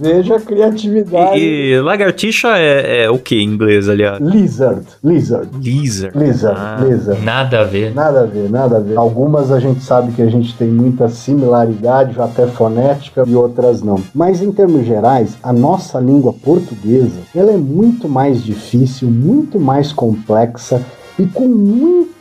[0.00, 1.38] Veja a criatividade.
[1.38, 4.20] E, e lagartixa é, é o que em inglês, aliás?
[4.20, 6.18] Lizard, lizard, Lizard.
[6.18, 6.78] lizard, Ah.
[6.84, 7.24] lizard.
[7.24, 7.94] Nada a ver.
[7.94, 8.96] Nada a ver, nada a ver.
[8.96, 14.00] Algumas a gente sabe que a gente tem muita similaridade, até fonética, e outras não.
[14.14, 19.92] Mas em termos gerais, a nossa língua portuguesa, ela é muito mais difícil, muito mais
[19.92, 20.82] complexa
[21.18, 22.17] e com muito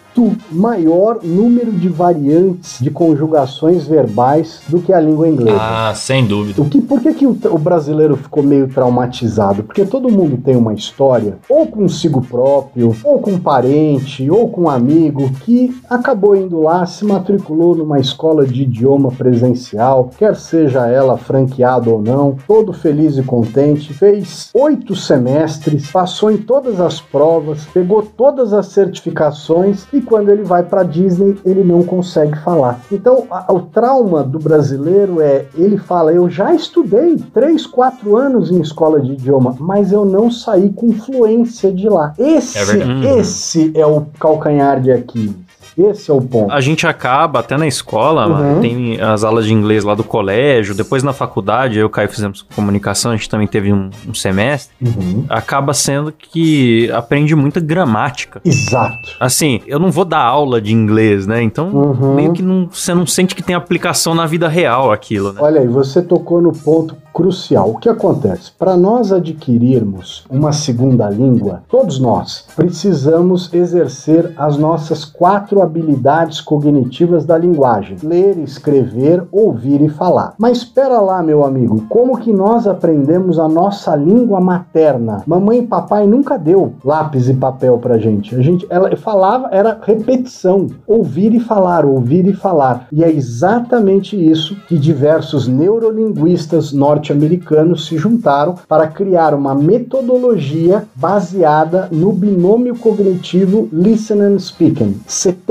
[0.52, 5.58] maior número de variantes de conjugações verbais do que a língua inglesa.
[5.60, 6.62] Ah, sem dúvida.
[6.62, 9.64] O que, por que, que o, o brasileiro ficou meio traumatizado?
[9.64, 14.64] Porque todo mundo tem uma história, ou consigo próprio, ou com um parente, ou com
[14.64, 20.88] um amigo, que acabou indo lá, se matriculou numa escola de idioma presencial, quer seja
[20.88, 27.00] ela franqueada ou não, todo feliz e contente, fez oito semestres, passou em todas as
[27.00, 32.80] provas, pegou todas as certificações e quando ele vai para Disney ele não consegue falar.
[32.92, 38.50] Então a- o trauma do brasileiro é ele fala eu já estudei três, quatro anos
[38.52, 42.14] em escola de idioma, mas eu não saí com fluência de lá.
[42.18, 45.47] Esse, É esse é o calcanhar de Aquiles.
[45.78, 46.52] Esse é o ponto.
[46.52, 48.34] A gente acaba, até na escola, Uhum.
[48.34, 51.90] mano, tem as aulas de inglês lá do colégio, depois na faculdade, eu e o
[51.90, 54.74] Caio fizemos comunicação, a gente também teve um, um semestre.
[54.82, 55.26] Uhum.
[55.30, 58.42] Acaba sendo que aprende muita gramática.
[58.44, 59.10] Exato.
[59.20, 61.42] Assim, eu não vou dar aula de inglês, né?
[61.42, 62.16] Então, Uhum.
[62.16, 65.40] meio que não, você não sente que tem aplicação na vida real aquilo, né?
[65.42, 67.72] Olha aí, você tocou no ponto crucial.
[67.72, 68.52] O que acontece?
[68.58, 77.26] Para nós adquirirmos uma segunda língua, todos nós precisamos exercer as nossas quatro habilidades cognitivas
[77.26, 80.34] da linguagem: ler, escrever, ouvir e falar.
[80.38, 85.24] Mas espera lá, meu amigo, como que nós aprendemos a nossa língua materna?
[85.28, 88.36] Mamãe e papai nunca deu lápis e papel pra gente.
[88.36, 92.88] A gente ela falava era repetição, ouvir e falar, ouvir e falar.
[92.92, 101.88] E é exatamente isso que diversos neurolinguistas norte-americanos se juntaram para criar uma metodologia baseada
[101.92, 104.96] no binômio cognitivo Listen and Speaking.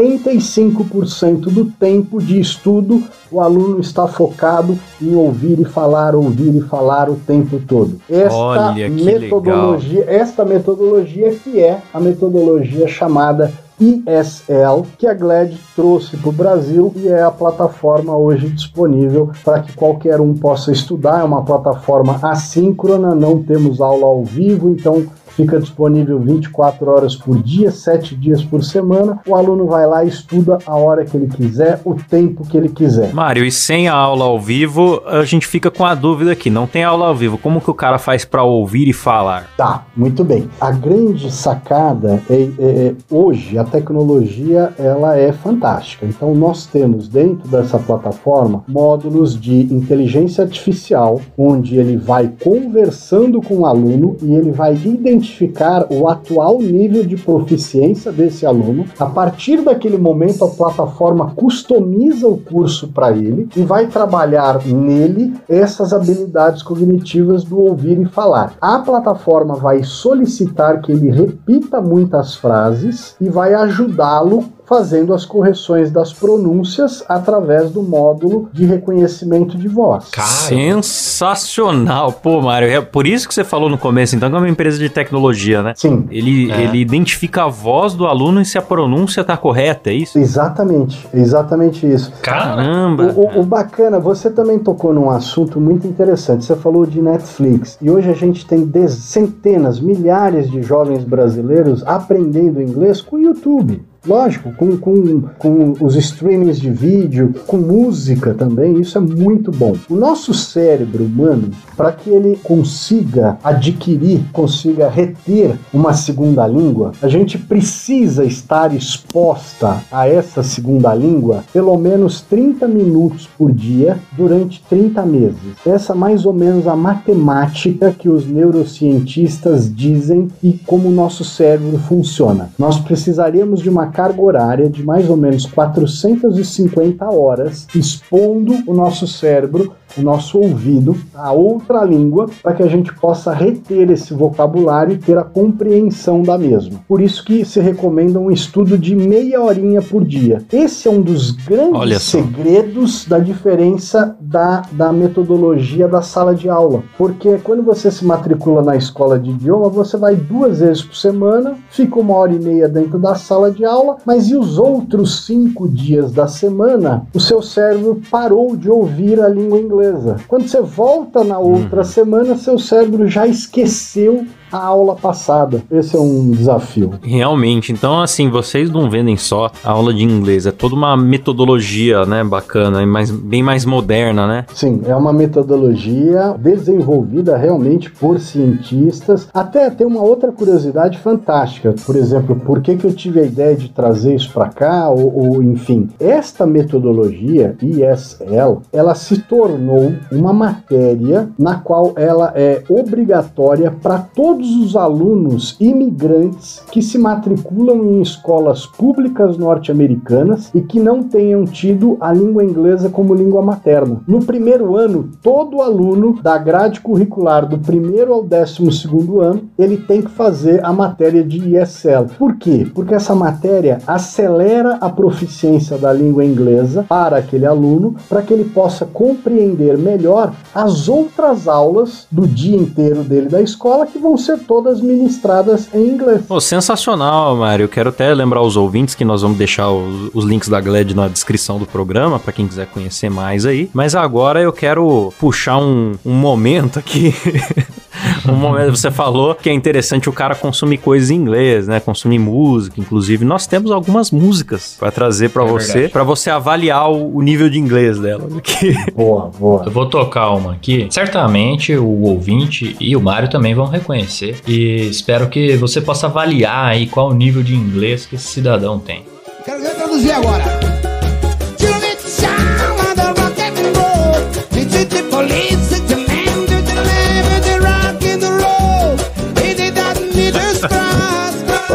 [0.07, 6.61] 75% do tempo de estudo o aluno está focado em ouvir e falar, ouvir e
[6.61, 8.01] falar o tempo todo.
[8.09, 15.57] Esta Olha, que metodologia, esta metodologia que é a metodologia chamada ESL, que a GLAD
[15.75, 20.73] trouxe para o Brasil e é a plataforma hoje disponível para que qualquer um possa
[20.73, 21.21] estudar.
[21.21, 27.39] É uma plataforma assíncrona, não temos aula ao vivo, então fica disponível 24 horas por
[27.43, 29.21] dia, 7 dias por semana.
[29.27, 32.71] O aluno vai lá e estuda a hora que ele quiser, o tempo que ele
[32.71, 33.13] quiser.
[33.13, 36.49] Mário, e sem a aula ao vivo, a gente fica com a dúvida aqui.
[36.49, 37.37] Não tem aula ao vivo.
[37.37, 39.51] Como que o cara faz pra ouvir e falar?
[39.59, 40.49] Tá, muito bem.
[40.59, 46.07] A grande sacada é, é- é- hoje a tecnologia ela é fantástica.
[46.07, 53.59] Então nós temos dentro dessa plataforma módulos de inteligência artificial, onde ele vai conversando com
[53.59, 58.85] o aluno e ele vai identificar o atual nível de proficiência desse aluno.
[58.99, 65.35] A partir daquele momento a plataforma customiza o curso para ele e vai trabalhar nele
[65.49, 68.55] essas habilidades cognitivas do ouvir e falar.
[68.61, 75.91] A plataforma vai solicitar que ele repita muitas frases e vai ajudá-lo fazendo as correções
[75.91, 80.07] das pronúncias através do módulo de reconhecimento de voz.
[80.13, 82.13] Sensacional.
[82.13, 84.79] Pô, Mário, é por isso que você falou no começo, então, que é uma empresa
[84.79, 85.73] de tecnologia, né?
[85.77, 86.65] Sim, Ele, É.
[86.65, 90.19] ele identifica a voz do aluno e se a pronúncia tá correta, é isso?
[90.19, 92.13] exatamente, exatamente isso.
[92.23, 93.13] Caramba!
[93.17, 96.45] O, o- o bacana, você também tocou num assunto muito interessante.
[96.45, 101.83] Você falou de Netflix e hoje a gente tem dez- centenas, milhares de jovens brasileiros
[101.87, 103.83] aprendendo inglês com o YouTube.
[104.07, 109.75] Lógico, com, com, com os streamings de vídeo, com música também, isso é muito bom.
[109.91, 117.09] O nosso cérebro humano, para que ele consiga adquirir, consiga reter uma segunda língua, a
[117.09, 124.63] gente precisa estar exposta a essa segunda língua pelo menos 30 minutos por dia durante
[124.69, 125.37] 30 meses.
[125.67, 131.25] Essa é mais ou menos a matemática que os neurocientistas dizem e como o nosso
[131.25, 132.51] cérebro funciona.
[132.59, 139.09] Nós precisaríamos de uma carga horária de mais ou menos 450 horas expondo o nosso
[139.09, 144.95] cérebro o nosso ouvido a outra língua para que a gente possa reter esse vocabulário
[144.95, 146.81] e ter a compreensão da mesma.
[146.87, 150.43] Por isso que se recomenda um estudo de meia horinha por dia.
[150.53, 156.83] Esse é um dos grandes segredos da diferença da, da metodologia da sala de aula.
[156.99, 161.55] Porque quando você se matricula na escola de idioma, você vai duas vezes por semana,
[161.71, 165.69] fica uma hora e meia dentro da sala de aula, mas e os outros cinco
[165.69, 170.17] dias da semana, o seu cérebro parou de ouvir a língua inglesa.
[170.29, 171.85] Quando você volta na outra uhum.
[171.85, 175.63] semana, seu cérebro já esqueceu a aula passada.
[175.71, 176.95] Esse é um desafio.
[177.03, 177.73] Realmente.
[177.73, 182.23] Então, assim, vocês não vendem só a aula de inglês, é toda uma metodologia, né,
[182.25, 184.45] bacana, mais, bem mais moderna, né?
[184.55, 189.29] Sim, é uma metodologia desenvolvida realmente por cientistas.
[189.33, 191.75] Até tem uma outra curiosidade fantástica.
[191.85, 194.89] Por exemplo, por que, que eu tive a ideia de trazer isso para cá?
[194.91, 202.63] Ou, ou, enfim, esta metodologia, ISL, ela se tornou uma matéria na qual ela é
[202.69, 210.61] obrigatória para todos todos os alunos imigrantes que se matriculam em escolas públicas norte-americanas e
[210.61, 214.01] que não tenham tido a língua inglesa como língua materna.
[214.07, 219.79] No primeiro ano, todo aluno da grade curricular do primeiro ao décimo segundo ano, ele
[219.79, 222.07] tem que fazer a matéria de ESL.
[222.17, 222.67] Por quê?
[222.73, 228.45] Porque essa matéria acelera a proficiência da língua inglesa para aquele aluno, para que ele
[228.45, 234.39] possa compreender melhor as outras aulas do dia inteiro dele da escola que vão ser
[234.41, 236.23] todas ministradas em inglês.
[236.29, 237.69] Oh, sensacional, Mário.
[237.69, 241.09] Quero até lembrar os ouvintes que nós vamos deixar os, os links da GLED na
[241.09, 243.71] descrição do programa, para quem quiser conhecer mais aí.
[243.73, 247.15] Mas agora eu quero puxar um, um momento aqui.
[248.29, 251.81] um momento você falou que é interessante o cara consumir coisas em inglês, né?
[251.81, 253.25] Consumir música, inclusive.
[253.25, 257.49] Nós temos algumas músicas para trazer para é você, para você avaliar o, o, nível
[257.49, 258.29] de inglês dela.
[258.37, 258.75] Aqui.
[258.95, 259.65] Boa, boa.
[259.65, 260.87] Eu vou tocar uma aqui.
[260.91, 266.67] Certamente o ouvinte e o Mário também vão reconhecer e espero que você possa avaliar
[266.67, 269.05] aí qual o nível de inglês que esse cidadão tem.
[269.45, 270.66] Quero ver traduzir agora.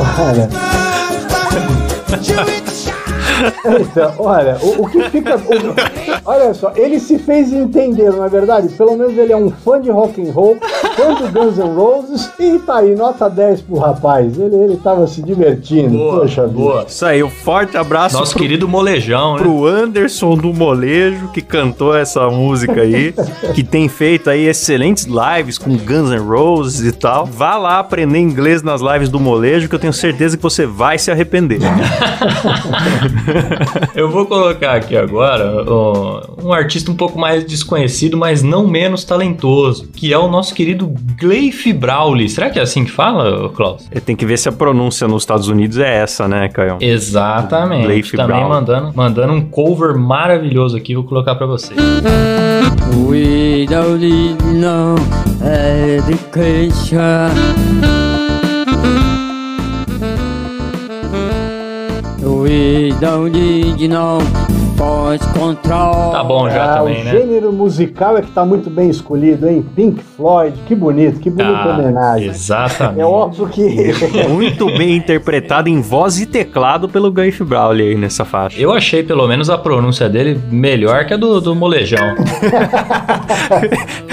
[0.02, 0.50] Olha.
[3.66, 5.36] Então, olha, o, o que fica.
[5.36, 5.40] O,
[6.32, 8.70] olha só, ele se fez entender, não é verdade?
[8.70, 10.58] Pelo menos ele é um fã de rock and roll,
[10.96, 14.40] fã do Guns N' Roses e tá aí, nota 10 pro rapaz.
[14.40, 15.98] Ele, ele tava se divertindo.
[15.98, 16.78] Boa, Poxa boa.
[16.80, 16.90] vida.
[16.90, 18.18] Isso aí, um forte abraço.
[18.18, 19.40] Nosso pro, querido molejão, né?
[19.40, 23.14] Pro Anderson do Molejo, que cantou essa música aí,
[23.54, 27.26] que tem feito aí excelentes lives com Guns N' Roses e tal.
[27.26, 30.98] Vá lá aprender inglês nas lives do Molejo, que eu tenho certeza que você vai
[30.98, 31.60] se arrepender.
[33.96, 36.21] eu vou colocar aqui agora um
[36.52, 41.72] artista um pouco mais desconhecido, mas não menos talentoso, que é o nosso querido Gleif
[41.74, 42.30] Brawley.
[42.30, 43.88] Será que é assim que fala, Klaus?
[44.06, 46.78] Tem que ver se a pronúncia nos Estados Unidos é essa, né, Caio?
[46.80, 47.86] Exatamente.
[47.86, 51.80] Gleif Também mandando, mandando um cover maravilhoso aqui, vou colocar para vocês.
[53.08, 54.96] We don't need no
[55.44, 57.32] education.
[62.22, 64.20] We don't need no
[64.78, 66.12] pode control.
[66.12, 67.12] Tá bom já ah, também, o né?
[67.14, 69.66] O gênero musical é que tá muito bem escolhido, hein?
[69.76, 72.30] Pink Floyd, que bonito, que bonita ah, homenagem.
[72.30, 73.02] Exatamente.
[73.02, 73.92] É óbvio que.
[74.30, 78.60] muito bem interpretado em voz e teclado pelo Gaif Brawley aí nessa faixa.
[78.60, 82.16] Eu achei pelo menos a pronúncia dele melhor que a do, do molejão.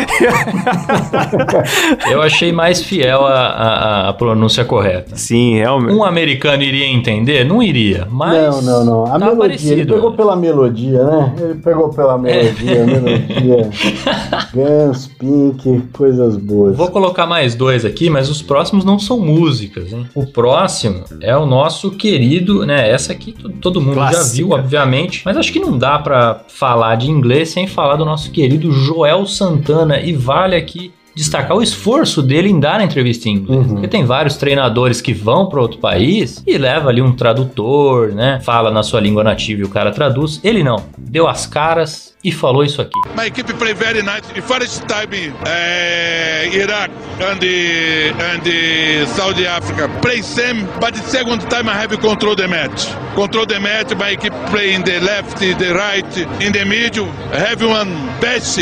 [2.11, 5.17] Eu achei mais fiel a, a, a, pronúncia correta.
[5.17, 5.95] Sim, realmente.
[5.95, 7.45] Um americano iria entender?
[7.45, 8.37] Não iria, mas.
[8.37, 9.07] Não, não, não.
[9.07, 9.73] A tá melodia, parecido.
[9.73, 10.58] ele pegou pela melodia,
[11.05, 11.35] né?
[11.39, 12.85] Ele pegou pela melodia, é.
[12.85, 13.71] melodia.
[14.53, 16.77] Guns, Pink, coisas boas.
[16.77, 20.07] Vou colocar mais dois aqui, mas os próximos não são músicas, hein?
[20.15, 22.91] O próximo é o nosso querido, né?
[22.91, 24.25] Essa aqui todo mundo Clássica.
[24.25, 28.05] já viu, obviamente, mas acho que não dá para falar de inglês sem falar do
[28.05, 33.29] nosso querido Joel Santana e vale aqui destacar o esforço dele em dar a entrevista
[33.29, 33.66] em inglês.
[33.66, 33.73] Uhum.
[33.75, 38.41] Porque tem vários treinadores que vão para outro país e leva ali um tradutor, né?
[38.45, 40.41] Fala na sua língua nativa e o cara traduz.
[40.45, 40.85] Ele não.
[40.97, 42.93] Deu as caras e falou isso aqui.
[43.16, 44.23] My equipe play very nice.
[44.33, 46.91] The first time uh, Iraq
[47.21, 52.37] and the, and the Saudi Africa play same, but the second time I have control
[52.37, 52.87] the match.
[53.16, 53.95] Control the match.
[53.97, 57.09] My equipe play in the left, the right, in the middle.
[57.33, 57.91] I have one
[58.21, 58.59] best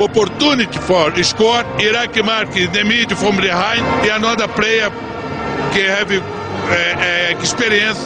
[0.00, 1.64] opportunity for score.
[1.80, 3.82] Iraq mark in the middle from behind.
[4.02, 4.90] And another player
[5.72, 8.00] que have uh, uh, experience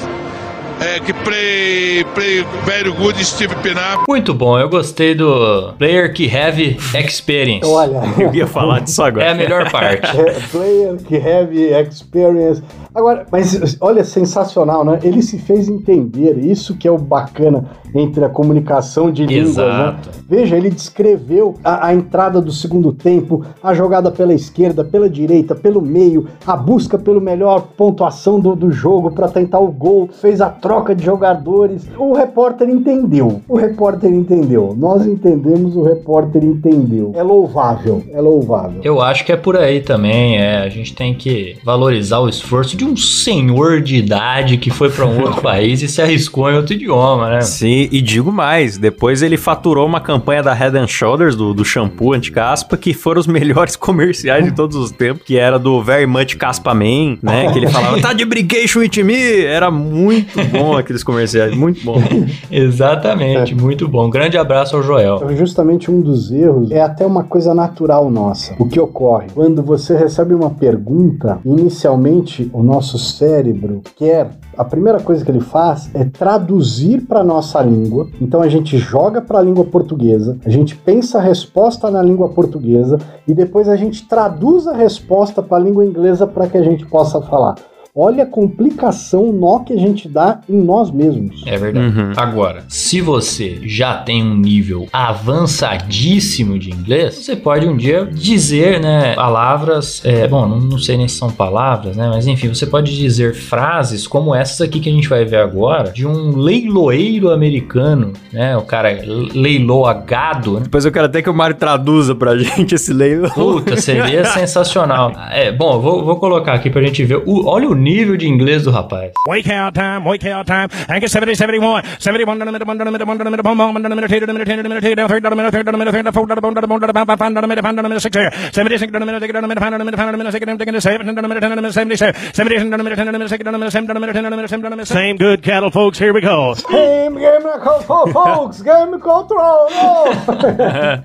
[0.80, 4.02] é, que play, play very good Steve Pinar.
[4.08, 7.68] Muito bom, eu gostei do player que have experience.
[7.68, 9.26] Olha, Eu ia falar disso agora.
[9.26, 10.08] É a melhor parte.
[10.18, 11.54] é, player que have
[11.86, 12.62] experience.
[12.94, 14.98] Agora, mas olha, sensacional, né?
[15.02, 19.64] Ele se fez entender, isso que é o bacana entre a comunicação de línguas, né?
[19.64, 20.10] Exato.
[20.28, 25.54] Veja, ele descreveu a, a entrada do segundo tempo, a jogada pela esquerda, pela direita,
[25.54, 30.40] pelo meio, a busca pelo melhor pontuação do, do jogo para tentar o gol, fez
[30.40, 31.88] a troca de jogadores.
[31.98, 33.42] O repórter entendeu.
[33.48, 34.74] O repórter entendeu.
[34.78, 37.12] Nós entendemos, o repórter entendeu.
[37.14, 38.80] É louvável, é louvável.
[38.84, 40.58] Eu acho que é por aí também, é.
[40.58, 45.04] A gente tem que valorizar o esforço de um senhor de idade que foi para
[45.04, 47.40] um outro país e se arriscou em outro idioma, né?
[47.40, 51.64] Sim, e digo mais, depois ele faturou uma campanha da Head and Shoulders, do, do
[51.64, 56.06] shampoo anti-caspa, que foram os melhores comerciais de todos os tempos, que era do Very
[56.06, 57.50] Much Caspa Man, né?
[57.52, 59.44] Que ele falava, tá de brincation with me!
[59.44, 61.96] Era muito bom aqueles comerciais, muito bom.
[62.50, 64.06] Exatamente, muito bom.
[64.06, 65.20] Um grande abraço ao Joel.
[65.36, 68.54] Justamente um dos erros é até uma coisa natural nossa.
[68.58, 69.28] O que ocorre?
[69.34, 74.30] Quando você recebe uma pergunta, inicialmente o nosso cérebro quer.
[74.56, 78.08] A primeira coisa que ele faz é traduzir para nossa língua.
[78.20, 82.28] Então a gente joga para a língua portuguesa, a gente pensa a resposta na língua
[82.28, 86.62] portuguesa e depois a gente traduz a resposta para a língua inglesa para que a
[86.62, 87.54] gente possa falar.
[87.94, 91.42] Olha a complicação, nó que a gente dá em nós mesmos.
[91.46, 91.98] É verdade.
[91.98, 92.12] Uhum.
[92.16, 98.80] Agora, se você já tem um nível avançadíssimo de inglês, você pode um dia dizer,
[98.80, 100.02] né, palavras.
[100.04, 102.08] é, bom, não, não sei nem se são palavras, né?
[102.08, 105.90] Mas enfim, você pode dizer frases como essas aqui que a gente vai ver agora,
[105.90, 108.56] de um leiloeiro americano, né?
[108.56, 108.90] O cara
[109.34, 110.60] leiloa gado, né?
[110.64, 113.30] Depois eu quero até que o Mário traduza pra gente esse leilão.
[113.30, 115.12] Puta, seria sensacional.
[115.30, 117.22] É, bom, eu vou, vou colocar aqui pra gente ver.
[117.26, 119.12] o- olha o nível de inglês do rapaz.
[119.28, 120.68] Wake out time, wake out time.
[120.88, 123.42] Anchor 70, 71, 71, down the middle, one down the middle, one down the middle,
[123.42, 124.94] boom, boom, one down the middle, two down the middle, two down the middle, two
[124.94, 126.40] down, three down the middle, three down the middle, three down the four down the
[126.42, 128.00] bone, down the bone, down the bone, five down the middle, five down the middle,
[128.00, 128.30] six here.
[128.52, 130.12] 76 down the middle, take it down the middle, five down the middle, five down
[130.12, 132.34] the middle, six down the middle, seven down the middle, ten down the middle, 77.
[132.34, 134.00] 77 down the middle, ten down the middle, six down the middle, seven down the
[134.00, 134.94] middle, ten down the middle, seven down the middle.
[134.94, 135.98] Same good cattle, folks.
[135.98, 136.54] Here we go.
[136.68, 137.42] Game, game
[137.86, 139.68] folks, game control.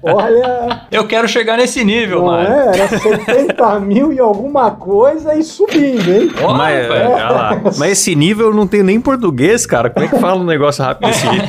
[0.03, 2.47] Olha, Eu quero chegar nesse nível, mano.
[2.47, 2.77] é?
[2.77, 6.31] Era 70 mil e alguma coisa e subindo, hein?
[6.43, 7.09] Olha, Mas, rapaz.
[7.09, 7.61] olha lá.
[7.77, 9.89] Mas esse nível eu não tenho nem português, cara.
[9.89, 11.45] Como é que fala um negócio rápido desse jeito?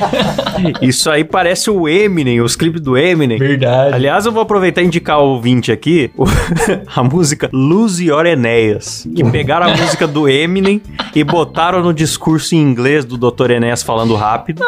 [0.82, 3.38] Isso aí parece o Eminem, os clipes do Eminem.
[3.38, 3.94] Verdade.
[3.94, 6.24] Aliás, eu vou aproveitar e indicar ao ouvinte aqui o-
[6.94, 10.80] a música Lose Your Enéas, que pegaram a música do Eminem
[11.14, 13.50] e botaram no discurso em inglês do Dr.
[13.52, 14.62] Enéas falando rápido.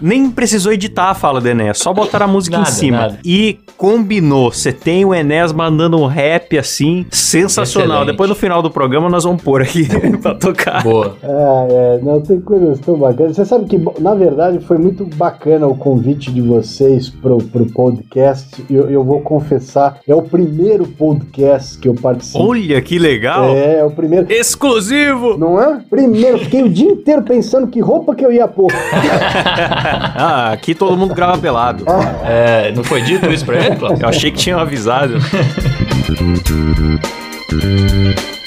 [0.00, 2.96] Nem precisou editar a fala do Enéas, só botaram a música Nada, em cima.
[2.98, 3.18] nada.
[3.24, 4.52] E combinou.
[4.52, 7.88] Você tem o Enéas mandando um rap assim, sensacional.
[7.98, 8.10] Excelente.
[8.12, 9.86] Depois no final do programa nós vamos pôr aqui
[10.20, 10.82] pra tocar.
[10.82, 11.16] Boa.
[11.22, 13.36] Ah, é, não, tem coisas tão bacanas.
[13.36, 18.64] Você sabe que, na verdade, foi muito bacana o convite de vocês pro, pro podcast.
[18.70, 22.42] Eu, eu vou confessar, é o primeiro podcast que eu participo.
[22.42, 23.50] Olha que legal!
[23.50, 24.32] É, é o primeiro.
[24.32, 25.36] Exclusivo!
[25.36, 25.80] Não é?
[25.88, 28.70] Primeiro, fiquei o dia inteiro pensando que roupa que eu ia pôr.
[28.72, 31.84] ah, aqui todo mundo grava pelado.
[32.24, 34.02] É, não foi dito isso pra ele, Cláudio?
[34.02, 35.14] Eu achei que tinham avisado.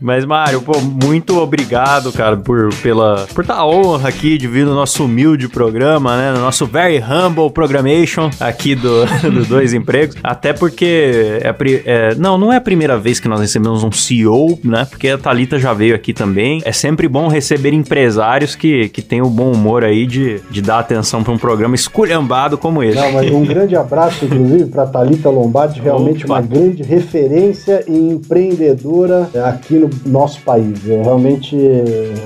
[0.00, 4.64] Mas, Mário, pô, muito obrigado, cara, por, pela, por tá a honra aqui de vir
[4.64, 6.32] no nosso humilde programa, né?
[6.32, 10.16] No nosso Very Humble Programmation aqui do, do Dois Empregos.
[10.22, 14.58] Até porque, é, é, não, não é a primeira vez que nós recebemos um CEO,
[14.64, 14.86] né?
[14.88, 16.62] Porque a Thalita já veio aqui também.
[16.64, 20.78] É sempre bom receber empresários que, que têm o bom humor aí de, de dar
[20.78, 22.96] atenção pra um programa esculhambado como esse.
[22.96, 26.34] Não, mas um grande abraço, inclusive, para Thalita Lombardi, realmente Opa.
[26.34, 30.88] uma grande referência e empreendedora aqui no nosso país.
[30.88, 31.56] É realmente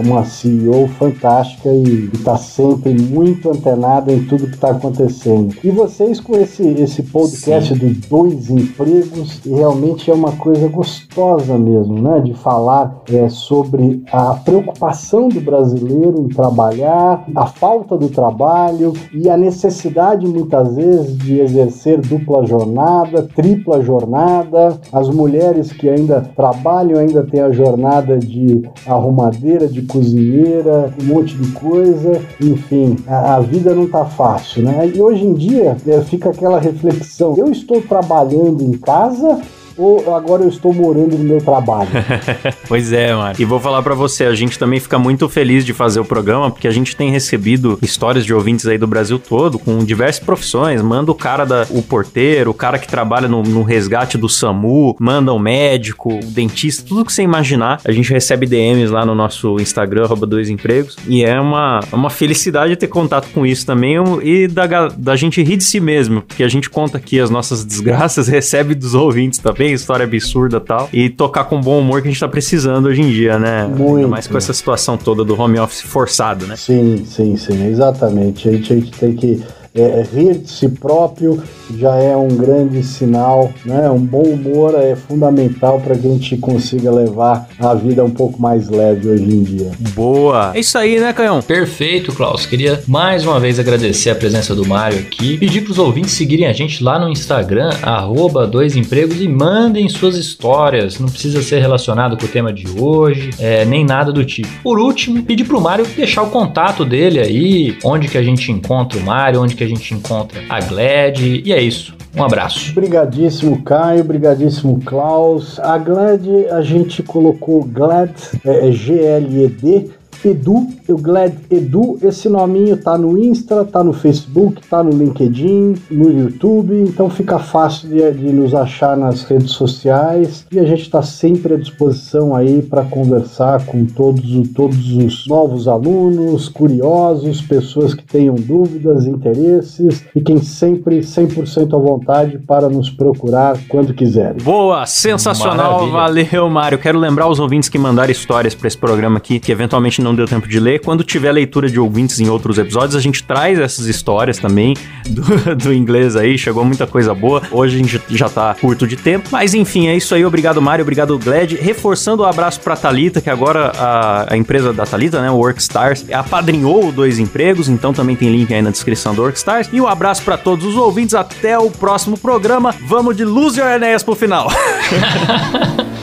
[0.05, 5.55] uma CEO fantástica e está sempre muito antenada em tudo que está acontecendo.
[5.63, 7.79] E vocês com esse, esse podcast Sim.
[7.79, 12.21] dos dois empregos, realmente é uma coisa gostosa mesmo, né?
[12.21, 19.29] De falar é, sobre a preocupação do brasileiro em trabalhar, a falta do trabalho e
[19.29, 24.79] a necessidade muitas vezes de exercer dupla jornada, tripla jornada.
[24.93, 31.37] As mulheres que ainda trabalham ainda têm a jornada de arrumadeira, de cozinheira, um monte
[31.37, 32.21] de coisa.
[32.41, 34.91] Enfim, a, a vida não tá fácil, né?
[34.95, 39.41] E hoje em dia é, fica aquela reflexão: eu estou trabalhando em casa
[39.77, 41.89] ou agora eu estou morando no meu trabalho?
[42.69, 43.35] pois é, mano.
[43.39, 46.51] E vou falar para você, a gente também fica muito feliz de fazer o programa,
[46.51, 50.83] porque a gente tem recebido histórias de ouvintes aí do Brasil todo, com diversas profissões.
[50.83, 54.97] Manda o cara da o porteiro, o cara que trabalha no, no resgate do SAMU,
[54.99, 57.81] manda o médico, o dentista, tudo que você imaginar.
[57.85, 60.97] A gente recebe DMs lá no nosso Instagram, arroba dois empregos.
[61.07, 65.57] E é uma, uma felicidade ter contato com isso também e da, da gente rir
[65.57, 69.64] de si mesmo, porque a gente conta aqui as nossas desgraças, recebe dos ouvintes também
[69.73, 70.89] história absurda e tal.
[70.93, 73.67] E tocar com bom humor que a gente tá precisando hoje em dia, né?
[73.67, 73.97] Muito.
[73.97, 76.57] Ainda mais com essa situação toda do home office forçado, né?
[76.57, 78.49] Sim, sim, sim, exatamente.
[78.49, 79.43] A gente, a gente tem que
[79.77, 81.43] é, é, rir de si próprio
[81.77, 83.91] já é um grande sinal, né?
[83.91, 88.41] Um bom humor é fundamental para que a gente consiga levar a vida um pouco
[88.41, 89.73] mais leve hoje em dia.
[89.95, 90.53] Boa!
[90.55, 91.43] É isso aí, né, Canhão?
[91.43, 92.47] Perfeito, Klaus.
[92.47, 96.47] Queria mais uma vez agradecer a presença do Mário aqui, pedir para os ouvintes seguirem
[96.47, 101.01] a gente lá no Instagram, arroba dois empregos e mandem suas histórias.
[101.01, 104.49] Não precisa ser relacionado com o tema de hoje, é, nem nada do tipo.
[104.63, 108.53] Por último, pedir para o Mário deixar o contato dele aí, onde que a gente
[108.53, 111.21] encontra o Mário, onde que a gente encontra a Glad.
[111.21, 111.95] E é isso.
[112.17, 112.71] Um abraço.
[112.71, 114.03] Obrigadíssimo, Caio.
[114.03, 115.59] Obrigadíssimo, Klaus.
[115.59, 118.11] A Glad, a gente colocou Glad,
[118.45, 119.91] é, é G-L-E-D
[120.29, 125.75] Edu, o Glad Edu, esse nominho tá no Insta, tá no Facebook, tá no LinkedIn,
[125.91, 130.83] no YouTube, então fica fácil de, de nos achar nas redes sociais e a gente
[130.83, 137.95] está sempre à disposição aí para conversar com todos, todos os novos alunos, curiosos, pessoas
[137.95, 144.43] que tenham dúvidas, interesses, fiquem sempre 100% à vontade para nos procurar quando quiserem.
[144.43, 145.93] Boa, sensacional, Maravilha.
[145.93, 146.79] valeu Mário.
[146.79, 150.27] Quero lembrar os ouvintes que mandaram histórias para esse programa aqui, que eventualmente não deu
[150.27, 150.81] tempo de ler.
[150.81, 154.75] Quando tiver leitura de ouvintes em outros episódios, a gente traz essas histórias também
[155.09, 155.23] do,
[155.57, 156.37] do inglês aí.
[156.39, 157.43] Chegou muita coisa boa.
[157.51, 159.29] Hoje a gente já tá curto de tempo.
[159.31, 160.25] Mas enfim, é isso aí.
[160.25, 160.83] Obrigado, Mário.
[160.83, 161.53] Obrigado, Glad.
[161.53, 166.05] Reforçando o abraço pra Talita, que agora a, a empresa da Talita, né, o Workstars,
[166.13, 167.69] apadrinhou dois empregos.
[167.69, 169.69] Então também tem link aí na descrição do Workstars.
[169.73, 171.15] E um abraço para todos os ouvintes.
[171.15, 172.75] Até o próximo programa.
[172.87, 174.49] Vamos de Luz e Enéas pro final.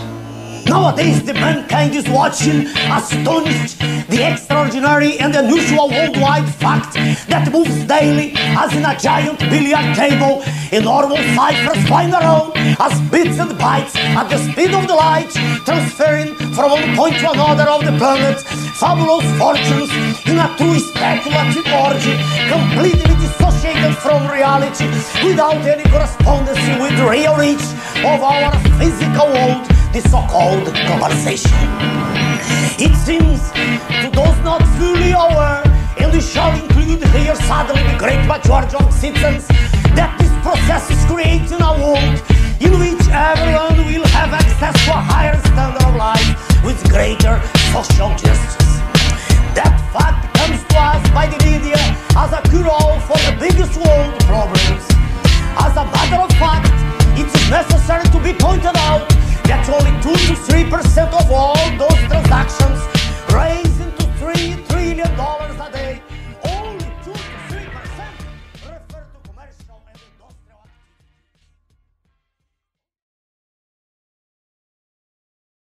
[0.72, 6.94] Nowadays, the mankind is watching, astonished, the extraordinary and unusual worldwide fact
[7.28, 10.42] that moves daily as in a giant billiard table.
[10.72, 15.32] Enormous ciphers flying around as bits and bytes at the speed of the light,
[15.68, 18.40] transferring from one point to another of the planet
[18.80, 19.92] fabulous fortunes
[20.24, 22.16] in a true speculative orgy,
[22.48, 24.88] completely dissociated from reality
[25.20, 27.68] without any correspondence with the real reach
[28.08, 31.52] of our physical world this so-called globalization.
[32.80, 35.62] It seems to those not fully aware,
[36.00, 39.48] and we shall include here suddenly the great majority of citizens,
[40.00, 42.24] that this process is creating a world
[42.64, 47.36] in which everyone will have access to a higher standard of life with greater
[47.76, 48.80] social justice.
[49.60, 51.76] That fact comes to us by the media
[52.16, 54.88] as a cure-all for the biggest world problems.
[55.60, 56.72] As a matter of fact,
[57.20, 59.04] it's necessary to be pointed out
[59.52, 62.80] Yet only 2 to 3% of all those transactions
[63.34, 65.41] raise into $3 trillion.